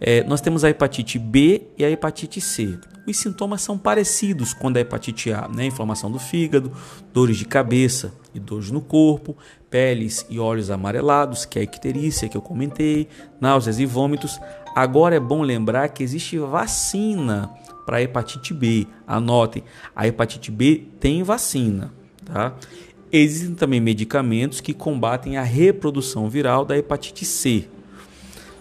É, 0.00 0.24
nós 0.24 0.40
temos 0.40 0.64
a 0.64 0.70
hepatite 0.70 1.18
B 1.18 1.62
e 1.76 1.84
a 1.84 1.90
hepatite 1.90 2.40
C. 2.40 2.78
Os 3.06 3.18
sintomas 3.18 3.60
são 3.60 3.76
parecidos 3.76 4.54
com 4.54 4.68
a 4.68 4.80
hepatite 4.80 5.32
A, 5.32 5.48
né? 5.48 5.66
Inflamação 5.66 6.10
do 6.10 6.18
fígado, 6.18 6.72
dores 7.12 7.36
de 7.36 7.44
cabeça 7.44 8.12
e 8.34 8.40
dores 8.40 8.70
no 8.70 8.80
corpo, 8.80 9.36
peles 9.68 10.24
e 10.30 10.38
olhos 10.38 10.70
amarelados, 10.70 11.44
que 11.44 11.58
é 11.58 11.62
a 11.62 11.64
icterícia 11.64 12.28
que 12.28 12.36
eu 12.36 12.40
comentei, 12.40 13.08
náuseas 13.40 13.78
e 13.78 13.84
vômitos. 13.84 14.40
Agora 14.74 15.16
é 15.16 15.20
bom 15.20 15.42
lembrar 15.42 15.88
que 15.88 16.02
existe 16.02 16.38
vacina 16.38 17.50
para 17.84 18.00
hepatite 18.02 18.54
B. 18.54 18.86
Anotem, 19.06 19.64
a 19.94 20.06
hepatite 20.06 20.50
B 20.50 20.84
tem 21.00 21.22
vacina, 21.22 21.92
tá? 22.24 22.54
Existem 23.12 23.54
também 23.56 23.80
medicamentos 23.80 24.60
que 24.60 24.72
combatem 24.72 25.36
a 25.36 25.42
reprodução 25.42 26.28
viral 26.28 26.64
da 26.64 26.78
hepatite 26.78 27.24
C. 27.24 27.68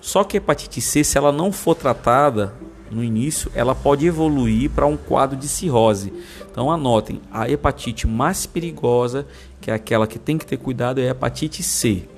Só 0.01 0.23
que 0.23 0.37
a 0.37 0.39
hepatite 0.39 0.81
C, 0.81 1.03
se 1.03 1.17
ela 1.17 1.31
não 1.31 1.51
for 1.51 1.75
tratada 1.75 2.55
no 2.89 3.03
início, 3.03 3.51
ela 3.53 3.75
pode 3.75 4.07
evoluir 4.07 4.71
para 4.71 4.87
um 4.87 4.97
quadro 4.97 5.37
de 5.37 5.47
cirrose. 5.47 6.11
Então 6.51 6.71
anotem, 6.71 7.21
a 7.31 7.47
hepatite 7.47 8.07
mais 8.07 8.47
perigosa, 8.47 9.27
que 9.61 9.69
é 9.69 9.73
aquela 9.75 10.07
que 10.07 10.17
tem 10.17 10.37
que 10.37 10.45
ter 10.45 10.57
cuidado, 10.57 10.99
é 10.99 11.07
a 11.07 11.11
hepatite 11.11 11.61
C. 11.61 12.09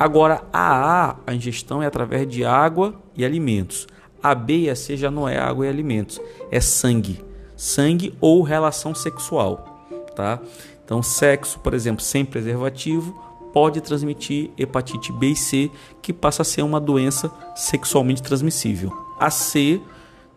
Agora, 0.00 0.42
a 0.50 1.10
A, 1.10 1.16
a 1.26 1.34
ingestão 1.34 1.82
é 1.82 1.86
através 1.86 2.26
de 2.26 2.42
água 2.42 2.94
e 3.14 3.22
alimentos. 3.22 3.86
A 4.22 4.34
B 4.34 4.60
e 4.60 4.70
a 4.70 4.74
C 4.74 4.96
já 4.96 5.10
não 5.10 5.28
é 5.28 5.38
água 5.38 5.66
e 5.66 5.68
alimentos, 5.68 6.18
é 6.50 6.58
sangue. 6.58 7.22
Sangue 7.54 8.14
ou 8.18 8.40
relação 8.40 8.94
sexual, 8.94 9.86
tá? 10.16 10.40
Então, 10.82 11.02
sexo, 11.02 11.58
por 11.58 11.74
exemplo, 11.74 12.02
sem 12.02 12.24
preservativo, 12.24 13.12
pode 13.52 13.82
transmitir 13.82 14.50
hepatite 14.56 15.12
B 15.12 15.32
e 15.32 15.36
C, 15.36 15.70
que 16.00 16.14
passa 16.14 16.40
a 16.40 16.46
ser 16.46 16.62
uma 16.62 16.80
doença 16.80 17.30
sexualmente 17.54 18.22
transmissível. 18.22 18.90
A 19.18 19.28
C, 19.28 19.82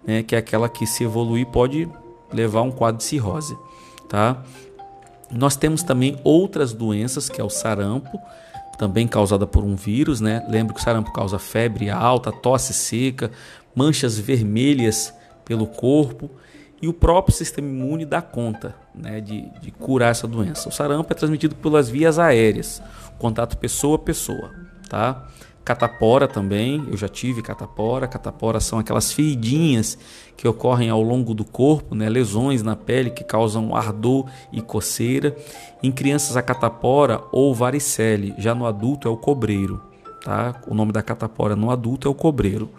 né, 0.06 0.23
que 0.23 0.36
é 0.36 0.39
aquela 0.39 0.67
que 0.67 0.86
se 0.86 1.06
evoluir 1.06 1.47
pode 1.47 1.89
levar 2.34 2.60
a 2.60 2.63
um 2.63 2.71
quadro 2.71 2.97
de 2.97 3.06
cirrose, 3.06 3.58
tá? 4.10 4.43
Nós 5.32 5.56
temos 5.56 5.84
também 5.84 6.19
outras 6.21 6.73
doenças, 6.73 7.30
que 7.30 7.39
é 7.39 7.43
o 7.43 7.49
sarampo, 7.49 8.19
também 8.77 9.07
causada 9.07 9.45
por 9.45 9.63
um 9.63 9.75
vírus, 9.75 10.19
né? 10.19 10.45
Lembra 10.49 10.73
que 10.73 10.79
o 10.79 10.83
sarampo 10.83 11.12
causa 11.12 11.39
febre 11.39 11.89
alta, 11.89 12.31
tosse 12.31 12.73
seca, 12.73 13.31
manchas 13.75 14.17
vermelhas 14.17 15.13
pelo 15.45 15.67
corpo 15.67 16.29
e 16.81 16.88
o 16.88 16.93
próprio 16.93 17.36
sistema 17.36 17.67
imune 17.69 18.05
dá 18.05 18.21
conta 18.21 18.75
né, 18.93 19.21
de, 19.21 19.49
de 19.62 19.71
curar 19.71 20.12
essa 20.12 20.27
doença. 20.27 20.67
O 20.67 20.71
sarampo 20.71 21.12
é 21.12 21.15
transmitido 21.15 21.55
pelas 21.55 21.89
vias 21.89 22.19
aéreas, 22.19 22.81
contato 23.17 23.57
pessoa 23.57 23.95
a 23.95 23.99
pessoa, 23.99 24.51
tá? 24.89 25.27
Catapora 25.63 26.28
também, 26.28 26.86
eu 26.91 26.97
já 26.97 27.08
tive 27.08 27.41
catapora. 27.41 28.06
Catapora 28.06 28.60
são 28.60 28.80
aquelas 28.80 29.13
feridinhas 29.13 29.97
que 30.36 30.45
ocorrem 30.45 30.89
ao 30.89 31.02
longo 31.02 31.34
do 31.34 31.45
corpo, 31.45 31.95
né? 31.95 32.10
lesões 32.10 32.62
na 32.62 32.76
pele 32.76 33.10
que 33.10 33.23
causam 33.23 33.73
ardor 33.73 34.30
e 34.52 34.62
coceira. 34.62 35.36
Em 35.82 35.91
crianças, 35.91 36.36
a 36.36 36.41
catapora 36.41 37.21
ou 37.32 37.56
varicele, 37.56 38.34
já 38.38 38.54
no 38.54 38.65
adulto 38.65 39.08
é 39.08 39.12
o 39.12 39.15
cobreiro. 39.15 39.82
Tá? 40.23 40.62
O 40.67 40.73
nome 40.73 40.91
da 40.91 41.02
catapora 41.02 41.56
no 41.56 41.71
adulto 41.71 42.10
é 42.10 42.12
o 42.12 42.15
cobreiro. 42.15 42.69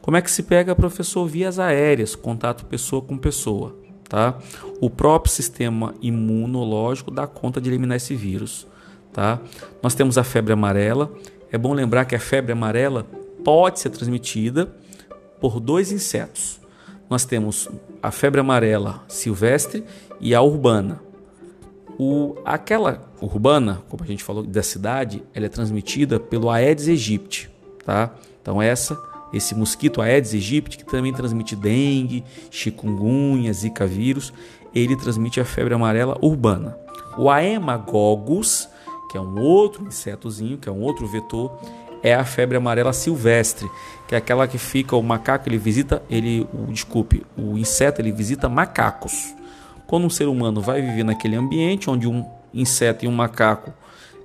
Como 0.00 0.16
é 0.16 0.22
que 0.22 0.30
se 0.30 0.42
pega, 0.42 0.74
professor? 0.74 1.24
Vias 1.26 1.60
aéreas, 1.60 2.16
contato 2.16 2.64
pessoa 2.64 3.00
com 3.00 3.16
pessoa. 3.16 3.76
Tá? 4.08 4.36
O 4.80 4.90
próprio 4.90 5.32
sistema 5.32 5.94
imunológico 6.02 7.10
dá 7.10 7.24
conta 7.24 7.60
de 7.60 7.70
eliminar 7.70 7.96
esse 7.96 8.16
vírus. 8.16 8.66
Tá? 9.12 9.38
Nós 9.80 9.94
temos 9.94 10.18
a 10.18 10.24
febre 10.24 10.52
amarela. 10.52 11.08
É 11.52 11.58
bom 11.58 11.74
lembrar 11.74 12.06
que 12.06 12.14
a 12.14 12.18
febre 12.18 12.50
amarela 12.50 13.06
pode 13.44 13.78
ser 13.78 13.90
transmitida 13.90 14.74
por 15.38 15.60
dois 15.60 15.92
insetos. 15.92 16.58
Nós 17.10 17.26
temos 17.26 17.68
a 18.02 18.10
febre 18.10 18.40
amarela 18.40 19.04
silvestre 19.06 19.84
e 20.18 20.34
a 20.34 20.40
urbana. 20.40 21.02
O, 21.98 22.36
aquela 22.42 23.12
urbana, 23.20 23.82
como 23.90 24.02
a 24.02 24.06
gente 24.06 24.24
falou 24.24 24.42
da 24.42 24.62
cidade, 24.62 25.22
ela 25.34 25.44
é 25.44 25.48
transmitida 25.50 26.18
pelo 26.18 26.48
Aedes 26.48 26.88
aegypti, 26.88 27.50
tá? 27.84 28.14
Então 28.40 28.62
essa 28.62 28.98
esse 29.30 29.54
mosquito 29.54 30.00
Aedes 30.00 30.32
aegypti, 30.32 30.78
que 30.78 30.84
também 30.84 31.12
transmite 31.12 31.54
dengue, 31.54 32.24
chikungunya, 32.50 33.52
zika 33.52 33.86
vírus, 33.86 34.32
ele 34.74 34.96
transmite 34.96 35.40
a 35.40 35.44
febre 35.44 35.74
amarela 35.74 36.18
urbana. 36.22 36.76
O 37.16 37.30
Aemagogus, 37.30 38.68
que 39.12 39.18
é 39.18 39.20
um 39.20 39.38
outro 39.38 39.86
insetozinho, 39.86 40.56
que 40.56 40.70
é 40.70 40.72
um 40.72 40.80
outro 40.80 41.06
vetor, 41.06 41.54
é 42.02 42.14
a 42.14 42.24
febre 42.24 42.56
amarela 42.56 42.94
silvestre, 42.94 43.70
que 44.08 44.14
é 44.14 44.18
aquela 44.18 44.48
que 44.48 44.56
fica 44.56 44.96
o 44.96 45.02
macaco 45.02 45.46
ele 45.50 45.58
visita, 45.58 46.02
ele, 46.08 46.48
o, 46.50 46.72
desculpe, 46.72 47.22
o 47.36 47.58
inseto 47.58 48.00
ele 48.00 48.10
visita 48.10 48.48
macacos. 48.48 49.34
Quando 49.86 50.06
um 50.06 50.10
ser 50.10 50.28
humano 50.28 50.62
vai 50.62 50.80
viver 50.80 51.04
naquele 51.04 51.36
ambiente 51.36 51.90
onde 51.90 52.08
um 52.08 52.24
inseto 52.54 53.04
e 53.04 53.08
um 53.08 53.12
macaco 53.12 53.74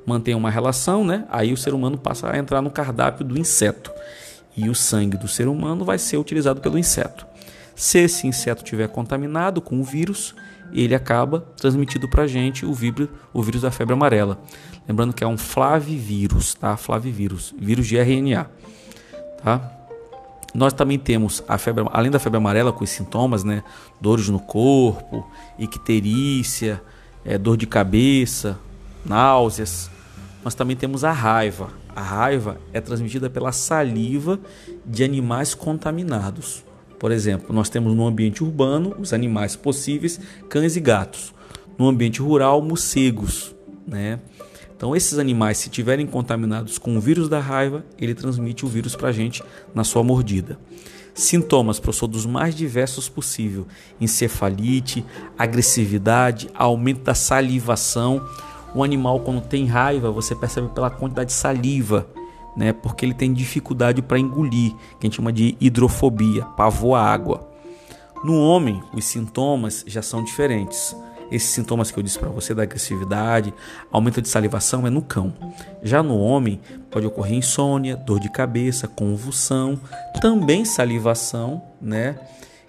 mantêm 0.05 0.35
uma 0.35 0.49
relação, 0.49 1.03
né? 1.03 1.25
Aí 1.29 1.51
o 1.51 1.57
ser 1.57 1.73
humano 1.73 1.97
passa 1.97 2.31
a 2.31 2.37
entrar 2.37 2.61
no 2.61 2.71
cardápio 2.71 3.25
do 3.25 3.37
inseto 3.37 3.91
e 4.55 4.69
o 4.69 4.73
sangue 4.73 5.17
do 5.17 5.27
ser 5.27 5.49
humano 5.49 5.83
vai 5.83 5.97
ser 5.97 6.15
utilizado 6.15 6.61
pelo 6.61 6.79
inseto. 6.79 7.25
Se 7.75 7.99
esse 7.99 8.25
inseto 8.25 8.63
tiver 8.63 8.87
contaminado 8.87 9.59
com 9.59 9.81
o 9.81 9.83
vírus, 9.83 10.33
ele 10.71 10.95
acaba 10.95 11.41
transmitindo 11.57 12.07
para 12.09 12.23
a 12.23 12.27
gente 12.27 12.65
o, 12.65 12.73
vírus, 12.73 13.09
o 13.33 13.41
vírus 13.41 13.61
da 13.61 13.71
febre 13.71 13.93
amarela. 13.93 14.39
Lembrando 14.87 15.13
que 15.13 15.23
é 15.23 15.27
um 15.27 15.37
flavivírus, 15.37 16.53
tá? 16.53 16.77
Flavivírus, 16.77 17.53
vírus 17.57 17.87
de 17.87 17.97
RNA, 17.97 18.49
tá? 19.43 19.73
Nós 20.53 20.73
também 20.73 20.97
temos 20.97 21.43
a 21.47 21.57
febre, 21.57 21.85
além 21.91 22.09
da 22.09 22.19
febre 22.19 22.37
amarela 22.37 22.71
com 22.71 22.83
os 22.83 22.89
sintomas, 22.89 23.43
né? 23.43 23.63
Dores 23.99 24.29
no 24.29 24.39
corpo, 24.39 25.29
icterícia, 25.59 26.81
é, 27.23 27.37
dor 27.37 27.57
de 27.57 27.67
cabeça, 27.67 28.57
náuseas. 29.05 29.91
Nós 30.43 30.55
também 30.55 30.75
temos 30.75 31.03
a 31.03 31.11
raiva. 31.11 31.69
A 31.95 32.01
raiva 32.01 32.57
é 32.71 32.79
transmitida 32.79 33.29
pela 33.29 33.51
saliva 33.51 34.39
de 34.85 35.03
animais 35.03 35.53
contaminados. 35.53 36.63
Por 36.99 37.11
exemplo, 37.11 37.53
nós 37.53 37.69
temos 37.69 37.95
no 37.95 38.07
ambiente 38.07 38.43
urbano 38.43 38.95
os 38.99 39.13
animais 39.13 39.55
possíveis, 39.55 40.19
cães 40.49 40.75
e 40.75 40.79
gatos. 40.79 41.33
No 41.77 41.87
ambiente 41.87 42.21
rural, 42.21 42.61
morcegos, 42.61 43.55
né? 43.87 44.19
Então, 44.75 44.95
esses 44.95 45.17
animais, 45.17 45.57
se 45.57 45.69
tiverem 45.69 46.05
contaminados 46.05 46.77
com 46.77 46.95
o 46.95 47.01
vírus 47.01 47.27
da 47.27 47.39
raiva, 47.39 47.83
ele 47.99 48.13
transmite 48.13 48.63
o 48.63 48.67
vírus 48.67 48.95
para 48.95 49.09
a 49.09 49.11
gente 49.11 49.43
na 49.73 49.83
sua 49.83 50.03
mordida. 50.03 50.59
Sintomas, 51.15 51.79
professor, 51.79 52.07
dos 52.07 52.27
mais 52.27 52.53
diversos 52.53 53.09
possível: 53.09 53.65
encefalite, 53.99 55.03
agressividade, 55.35 56.47
aumento 56.53 57.01
da 57.01 57.15
salivação, 57.15 58.23
o 58.75 58.83
animal, 58.83 59.21
quando 59.21 59.41
tem 59.41 59.65
raiva, 59.65 60.11
você 60.11 60.35
percebe 60.35 60.67
pela 60.69 60.91
quantidade 60.91 61.29
de 61.29 61.35
saliva, 61.35 62.07
né? 62.57 62.73
Porque 62.73 63.05
ele 63.05 63.13
tem 63.13 63.31
dificuldade 63.31 64.01
para 64.01 64.19
engolir, 64.19 64.71
que 64.99 65.05
a 65.05 65.05
gente 65.05 65.15
chama 65.15 65.31
de 65.31 65.55
hidrofobia, 65.61 66.43
pavor 66.43 66.95
à 66.95 67.03
água. 67.03 67.47
No 68.23 68.41
homem, 68.41 68.81
os 68.93 69.05
sintomas 69.05 69.85
já 69.87 70.01
são 70.01 70.23
diferentes. 70.23 70.95
Esses 71.29 71.49
sintomas 71.49 71.91
que 71.91 71.99
eu 71.99 72.03
disse 72.03 72.17
para 72.17 72.29
você 72.29 72.55
da 72.55 72.63
agressividade, 72.63 73.53
aumento 73.91 74.21
de 74.21 74.29
salivação 74.29 74.87
é 74.87 74.89
no 74.89 75.01
cão. 75.01 75.33
Já 75.83 76.01
no 76.01 76.17
homem 76.17 76.59
pode 76.89 77.05
ocorrer 77.05 77.37
insônia, 77.37 77.95
dor 77.95 78.19
de 78.19 78.29
cabeça, 78.29 78.87
convulsão, 78.87 79.79
também 80.19 80.65
salivação, 80.65 81.61
né? 81.79 82.17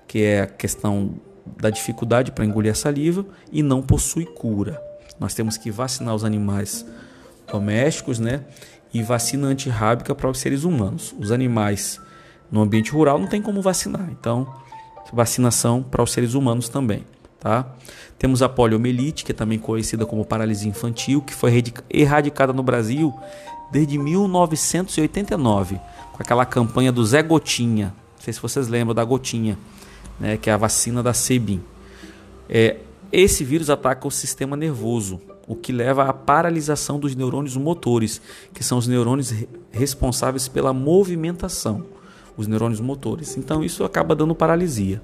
Que 0.06 0.22
é 0.22 0.40
a 0.42 0.46
questão 0.46 1.14
da 1.56 1.70
dificuldade 1.70 2.32
para 2.32 2.44
engolir 2.44 2.72
a 2.72 2.74
saliva 2.74 3.24
e 3.50 3.62
não 3.62 3.80
possui 3.80 4.26
cura. 4.26 4.82
Nós 5.18 5.34
temos 5.34 5.56
que 5.56 5.70
vacinar 5.70 6.14
os 6.14 6.24
animais 6.24 6.84
domésticos, 7.50 8.18
né? 8.18 8.42
E 8.92 9.02
vacina 9.02 9.46
antirrábica 9.48 10.14
para 10.14 10.30
os 10.30 10.38
seres 10.38 10.64
humanos. 10.64 11.14
Os 11.18 11.30
animais 11.30 12.00
no 12.50 12.62
ambiente 12.62 12.90
rural 12.90 13.18
não 13.18 13.26
tem 13.26 13.42
como 13.42 13.60
vacinar. 13.60 14.08
Então, 14.10 14.46
vacinação 15.12 15.82
para 15.82 16.02
os 16.02 16.12
seres 16.12 16.34
humanos 16.34 16.68
também, 16.68 17.04
tá? 17.40 17.66
Temos 18.18 18.42
a 18.42 18.48
poliomielite, 18.48 19.24
que 19.24 19.32
é 19.32 19.34
também 19.34 19.58
conhecida 19.58 20.04
como 20.04 20.24
paralisia 20.24 20.68
infantil, 20.68 21.22
que 21.22 21.34
foi 21.34 21.62
erradicada 21.88 22.52
no 22.52 22.62
Brasil 22.62 23.14
desde 23.70 23.98
1989, 23.98 25.76
com 26.12 26.22
aquela 26.22 26.44
campanha 26.44 26.90
do 26.90 27.04
Zé 27.04 27.22
Gotinha. 27.22 27.94
Não 28.16 28.24
sei 28.24 28.32
se 28.32 28.40
vocês 28.40 28.66
lembram 28.68 28.94
da 28.94 29.04
Gotinha, 29.04 29.58
né, 30.18 30.36
que 30.36 30.50
é 30.50 30.52
a 30.52 30.56
vacina 30.56 31.02
da 31.02 31.12
Sebin. 31.12 31.62
É, 32.48 32.78
esse 33.12 33.44
vírus 33.44 33.70
ataca 33.70 34.06
o 34.06 34.10
sistema 34.10 34.56
nervoso, 34.56 35.20
o 35.48 35.56
que 35.56 35.72
leva 35.72 36.04
à 36.04 36.12
paralisação 36.12 37.00
dos 37.00 37.16
neurônios 37.16 37.56
motores, 37.56 38.20
que 38.52 38.62
são 38.62 38.76
os 38.76 38.86
neurônios 38.86 39.32
responsáveis 39.70 40.46
pela 40.46 40.74
movimentação, 40.74 41.86
os 42.36 42.46
neurônios 42.46 42.80
motores. 42.80 43.36
Então 43.38 43.64
isso 43.64 43.82
acaba 43.82 44.14
dando 44.14 44.34
paralisia. 44.34 45.00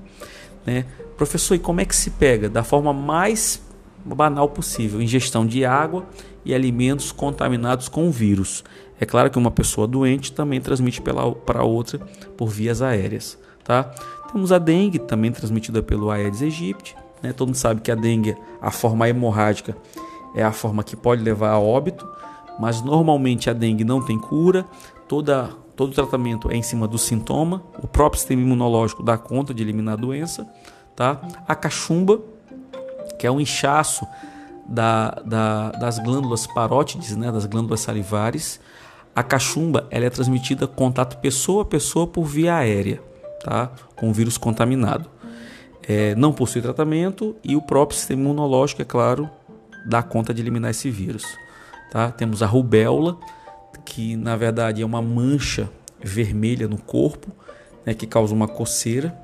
Né? 0.67 0.85
Professor, 1.17 1.55
e 1.55 1.59
como 1.59 1.81
é 1.81 1.85
que 1.87 1.97
se 1.97 2.11
pega? 2.11 2.49
Da 2.49 2.63
forma 2.63 2.93
mais 2.93 3.63
banal 4.05 4.49
possível: 4.51 5.01
ingestão 5.01 5.47
de 5.47 5.65
água 5.65 6.05
e 6.45 6.55
alimentos 6.55 7.11
contaminados 7.11 7.89
com 7.89 8.11
vírus. 8.11 8.63
É 9.01 9.07
claro 9.07 9.31
que 9.31 9.39
uma 9.39 9.51
pessoa 9.51 9.87
doente 9.87 10.31
também 10.31 10.61
transmite 10.61 11.03
para 11.03 11.65
outra 11.65 11.99
por 12.37 12.49
vias 12.49 12.83
aéreas. 12.83 13.39
Tá? 13.65 13.85
Temos 14.31 14.53
a 14.53 14.59
dengue, 14.59 14.99
também 14.99 15.33
transmitida 15.33 15.83
pelo 15.83 16.11
Aedes 16.11 16.43
aegypti 16.43 16.95
né? 17.25 17.33
Todo 17.33 17.49
mundo 17.49 17.57
sabe 17.57 17.81
que 17.81 17.91
a 17.91 17.95
dengue, 17.95 18.37
a 18.61 18.71
forma 18.71 19.09
hemorrágica, 19.09 19.75
é 20.35 20.43
a 20.43 20.53
forma 20.53 20.83
que 20.83 20.97
pode 20.97 21.23
levar 21.23 21.51
a 21.51 21.59
óbito, 21.59 22.09
mas 22.59 22.83
normalmente 22.83 23.49
a 23.49 23.53
dengue 23.53 23.85
não 23.85 24.03
tem 24.03 24.19
cura. 24.19 24.65
Toda, 25.09 25.51
todo 25.77 25.91
o 25.91 25.95
tratamento 25.95 26.51
é 26.51 26.57
em 26.57 26.63
cima 26.63 26.89
do 26.89 26.99
sintoma. 26.99 27.63
O 27.83 27.87
próprio 27.87 28.19
sistema 28.19 28.43
imunológico 28.43 29.03
dá 29.03 29.17
conta 29.17 29.53
de 29.53 29.63
eliminar 29.63 29.95
a 29.95 29.97
doença. 29.97 30.47
Tá? 30.97 31.21
A 31.47 31.55
cachumba, 31.55 32.21
que 33.19 33.27
é 33.27 33.31
um 33.31 33.41
inchaço 33.41 34.07
da, 34.67 35.11
da, 35.25 35.71
das 35.73 35.99
glândulas 35.99 36.47
parótides, 36.47 37.17
né? 37.17 37.31
das 37.31 37.47
glândulas 37.47 37.81
salivares. 37.81 38.61
A 39.15 39.23
cachumba 39.23 39.87
ela 39.91 40.05
é 40.05 40.11
transmitida 40.11 40.67
contato 40.67 41.19
pessoa 41.19 41.63
a 41.63 41.67
pessoa 41.67 42.07
por 42.07 42.25
via 42.25 42.57
aérea, 42.57 43.01
tá? 43.45 43.71
com 43.95 44.11
o 44.11 44.13
vírus 44.13 44.37
contaminado 44.37 45.15
é, 45.89 46.15
não 46.15 46.33
possui 46.33 46.63
tratamento 46.63 47.37
e 47.45 47.57
o 47.57 47.63
próprio 47.63 47.99
sistema 47.99 48.23
imunológico, 48.23 48.83
é 48.83 48.85
claro, 48.85 49.29
dá 49.85 50.03
conta 50.03 50.33
de 50.33 50.43
eliminar 50.43 50.71
esse 50.71 50.91
vírus. 50.91 51.25
Tá? 51.91 52.11
Temos 52.11 52.43
a 52.43 52.47
rubéola, 52.47 53.19
que 53.85 54.17
na 54.17 54.37
verdade 54.37 54.83
é 54.83 54.87
uma 54.87 55.03
mancha 55.03 55.69
vermelha 56.03 56.67
no 56.69 56.79
corpo, 56.79 57.33
né, 57.85 57.95
que 57.95 58.07
causa 58.07 58.35
uma 58.35 58.49
coceira. 58.49 59.17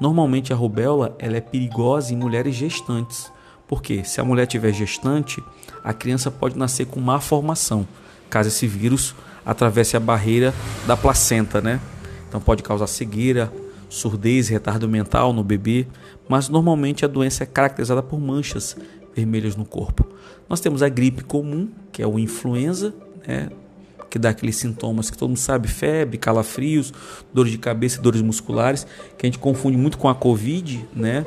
Normalmente 0.00 0.52
a 0.52 0.56
rubéola 0.56 1.16
ela 1.18 1.36
é 1.36 1.40
perigosa 1.40 2.12
em 2.12 2.16
mulheres 2.16 2.54
gestantes, 2.54 3.30
porque 3.66 4.04
se 4.04 4.20
a 4.20 4.24
mulher 4.24 4.46
tiver 4.46 4.72
gestante, 4.72 5.42
a 5.84 5.92
criança 5.92 6.30
pode 6.30 6.56
nascer 6.56 6.86
com 6.86 7.00
má 7.00 7.20
formação, 7.20 7.86
caso 8.30 8.48
esse 8.48 8.66
vírus 8.66 9.14
atravesse 9.44 9.96
a 9.96 10.00
barreira 10.00 10.54
da 10.86 10.96
placenta, 10.96 11.60
né? 11.60 11.80
Então 12.28 12.40
pode 12.40 12.62
causar 12.62 12.86
cegueira, 12.86 13.50
surdez, 13.88 14.48
retardo 14.48 14.88
mental 14.88 15.32
no 15.32 15.42
bebê, 15.42 15.86
mas 16.28 16.48
normalmente 16.48 17.04
a 17.04 17.08
doença 17.08 17.44
é 17.44 17.46
caracterizada 17.46 18.02
por 18.02 18.20
manchas 18.20 18.76
vermelhas 19.18 19.56
no 19.56 19.64
corpo. 19.64 20.06
Nós 20.48 20.60
temos 20.60 20.82
a 20.82 20.88
gripe 20.88 21.24
comum, 21.24 21.68
que 21.92 22.02
é 22.02 22.06
o 22.06 22.18
influenza, 22.18 22.94
né? 23.26 23.48
que 24.08 24.18
dá 24.18 24.30
aqueles 24.30 24.56
sintomas 24.56 25.10
que 25.10 25.18
todo 25.18 25.28
mundo 25.28 25.38
sabe, 25.38 25.68
febre, 25.68 26.16
calafrios, 26.16 26.92
dores 27.32 27.52
de 27.52 27.58
cabeça, 27.58 28.00
dores 28.00 28.22
musculares, 28.22 28.86
que 29.18 29.26
a 29.26 29.28
gente 29.28 29.38
confunde 29.38 29.76
muito 29.76 29.98
com 29.98 30.08
a 30.08 30.14
Covid, 30.14 30.82
né? 30.94 31.26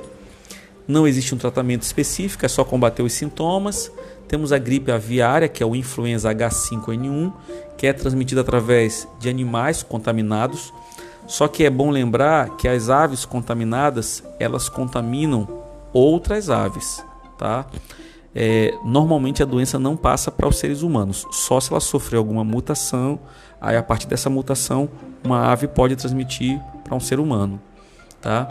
Não 0.87 1.07
existe 1.07 1.35
um 1.35 1.37
tratamento 1.37 1.83
específico, 1.83 2.45
é 2.45 2.49
só 2.49 2.63
combater 2.63 3.03
os 3.03 3.13
sintomas. 3.13 3.91
Temos 4.27 4.51
a 4.51 4.57
gripe 4.57 4.91
aviária, 4.91 5.47
que 5.47 5.61
é 5.61 5.65
o 5.65 5.75
influenza 5.75 6.33
H5N1, 6.33 7.31
que 7.77 7.85
é 7.85 7.93
transmitida 7.93 8.41
através 8.41 9.07
de 9.19 9.29
animais 9.29 9.83
contaminados. 9.83 10.73
Só 11.27 11.47
que 11.47 11.63
é 11.63 11.69
bom 11.69 11.91
lembrar 11.91 12.57
que 12.57 12.67
as 12.67 12.89
aves 12.89 13.25
contaminadas, 13.25 14.23
elas 14.39 14.67
contaminam 14.67 15.47
outras 15.93 16.49
aves, 16.49 17.03
tá? 17.41 17.65
é, 18.33 18.73
normalmente 18.83 19.43
a 19.43 19.45
doença 19.45 19.77
não 19.77 19.95
passa 19.97 20.31
para 20.31 20.47
os 20.47 20.57
seres 20.57 20.81
humanos, 20.81 21.25
só 21.31 21.59
se 21.59 21.71
ela 21.71 21.81
sofrer 21.81 22.17
alguma 22.17 22.43
mutação, 22.43 23.19
aí 23.59 23.75
a 23.75 23.83
partir 23.83 24.07
dessa 24.07 24.29
mutação 24.29 24.89
uma 25.23 25.51
ave 25.51 25.67
pode 25.67 25.95
transmitir 25.95 26.59
para 26.83 26.95
um 26.95 26.99
ser 26.99 27.19
humano, 27.19 27.61
tá? 28.21 28.47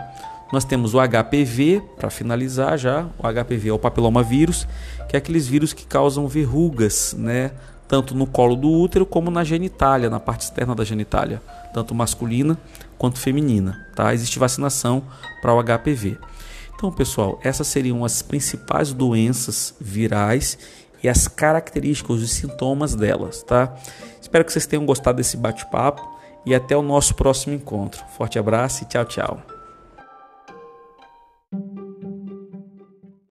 Nós 0.52 0.64
temos 0.64 0.94
o 0.94 0.98
HPV, 0.98 1.80
para 1.96 2.10
finalizar 2.10 2.76
já, 2.76 3.06
o 3.18 3.22
HPV 3.22 3.68
é 3.68 3.72
o 3.72 3.78
papilomavírus, 3.78 4.66
que 5.08 5.16
é 5.16 5.18
aqueles 5.18 5.46
vírus 5.46 5.72
que 5.72 5.86
causam 5.86 6.26
verrugas, 6.26 7.14
né? 7.16 7.52
Tanto 7.86 8.16
no 8.16 8.26
colo 8.26 8.56
do 8.56 8.68
útero 8.68 9.06
como 9.06 9.30
na 9.30 9.44
genitália, 9.44 10.10
na 10.10 10.18
parte 10.20 10.42
externa 10.42 10.74
da 10.74 10.84
genitália, 10.84 11.40
tanto 11.72 11.94
masculina 11.94 12.58
quanto 12.98 13.18
feminina, 13.18 13.86
tá? 13.94 14.12
Existe 14.12 14.40
vacinação 14.40 15.04
para 15.40 15.54
o 15.54 15.62
HPV. 15.62 16.18
Então, 16.80 16.90
pessoal, 16.90 17.38
essas 17.44 17.66
seriam 17.66 18.06
as 18.06 18.22
principais 18.22 18.90
doenças 18.90 19.74
virais 19.78 20.56
e 21.02 21.10
as 21.10 21.28
características, 21.28 22.22
os 22.22 22.30
sintomas 22.30 22.94
delas, 22.94 23.42
tá? 23.42 23.74
Espero 24.18 24.42
que 24.46 24.50
vocês 24.50 24.66
tenham 24.66 24.86
gostado 24.86 25.18
desse 25.18 25.36
bate-papo 25.36 26.08
e 26.46 26.54
até 26.54 26.74
o 26.74 26.80
nosso 26.80 27.14
próximo 27.14 27.54
encontro. 27.54 28.02
Forte 28.16 28.38
abraço 28.38 28.84
e 28.84 28.86
tchau, 28.86 29.04
tchau. 29.04 29.59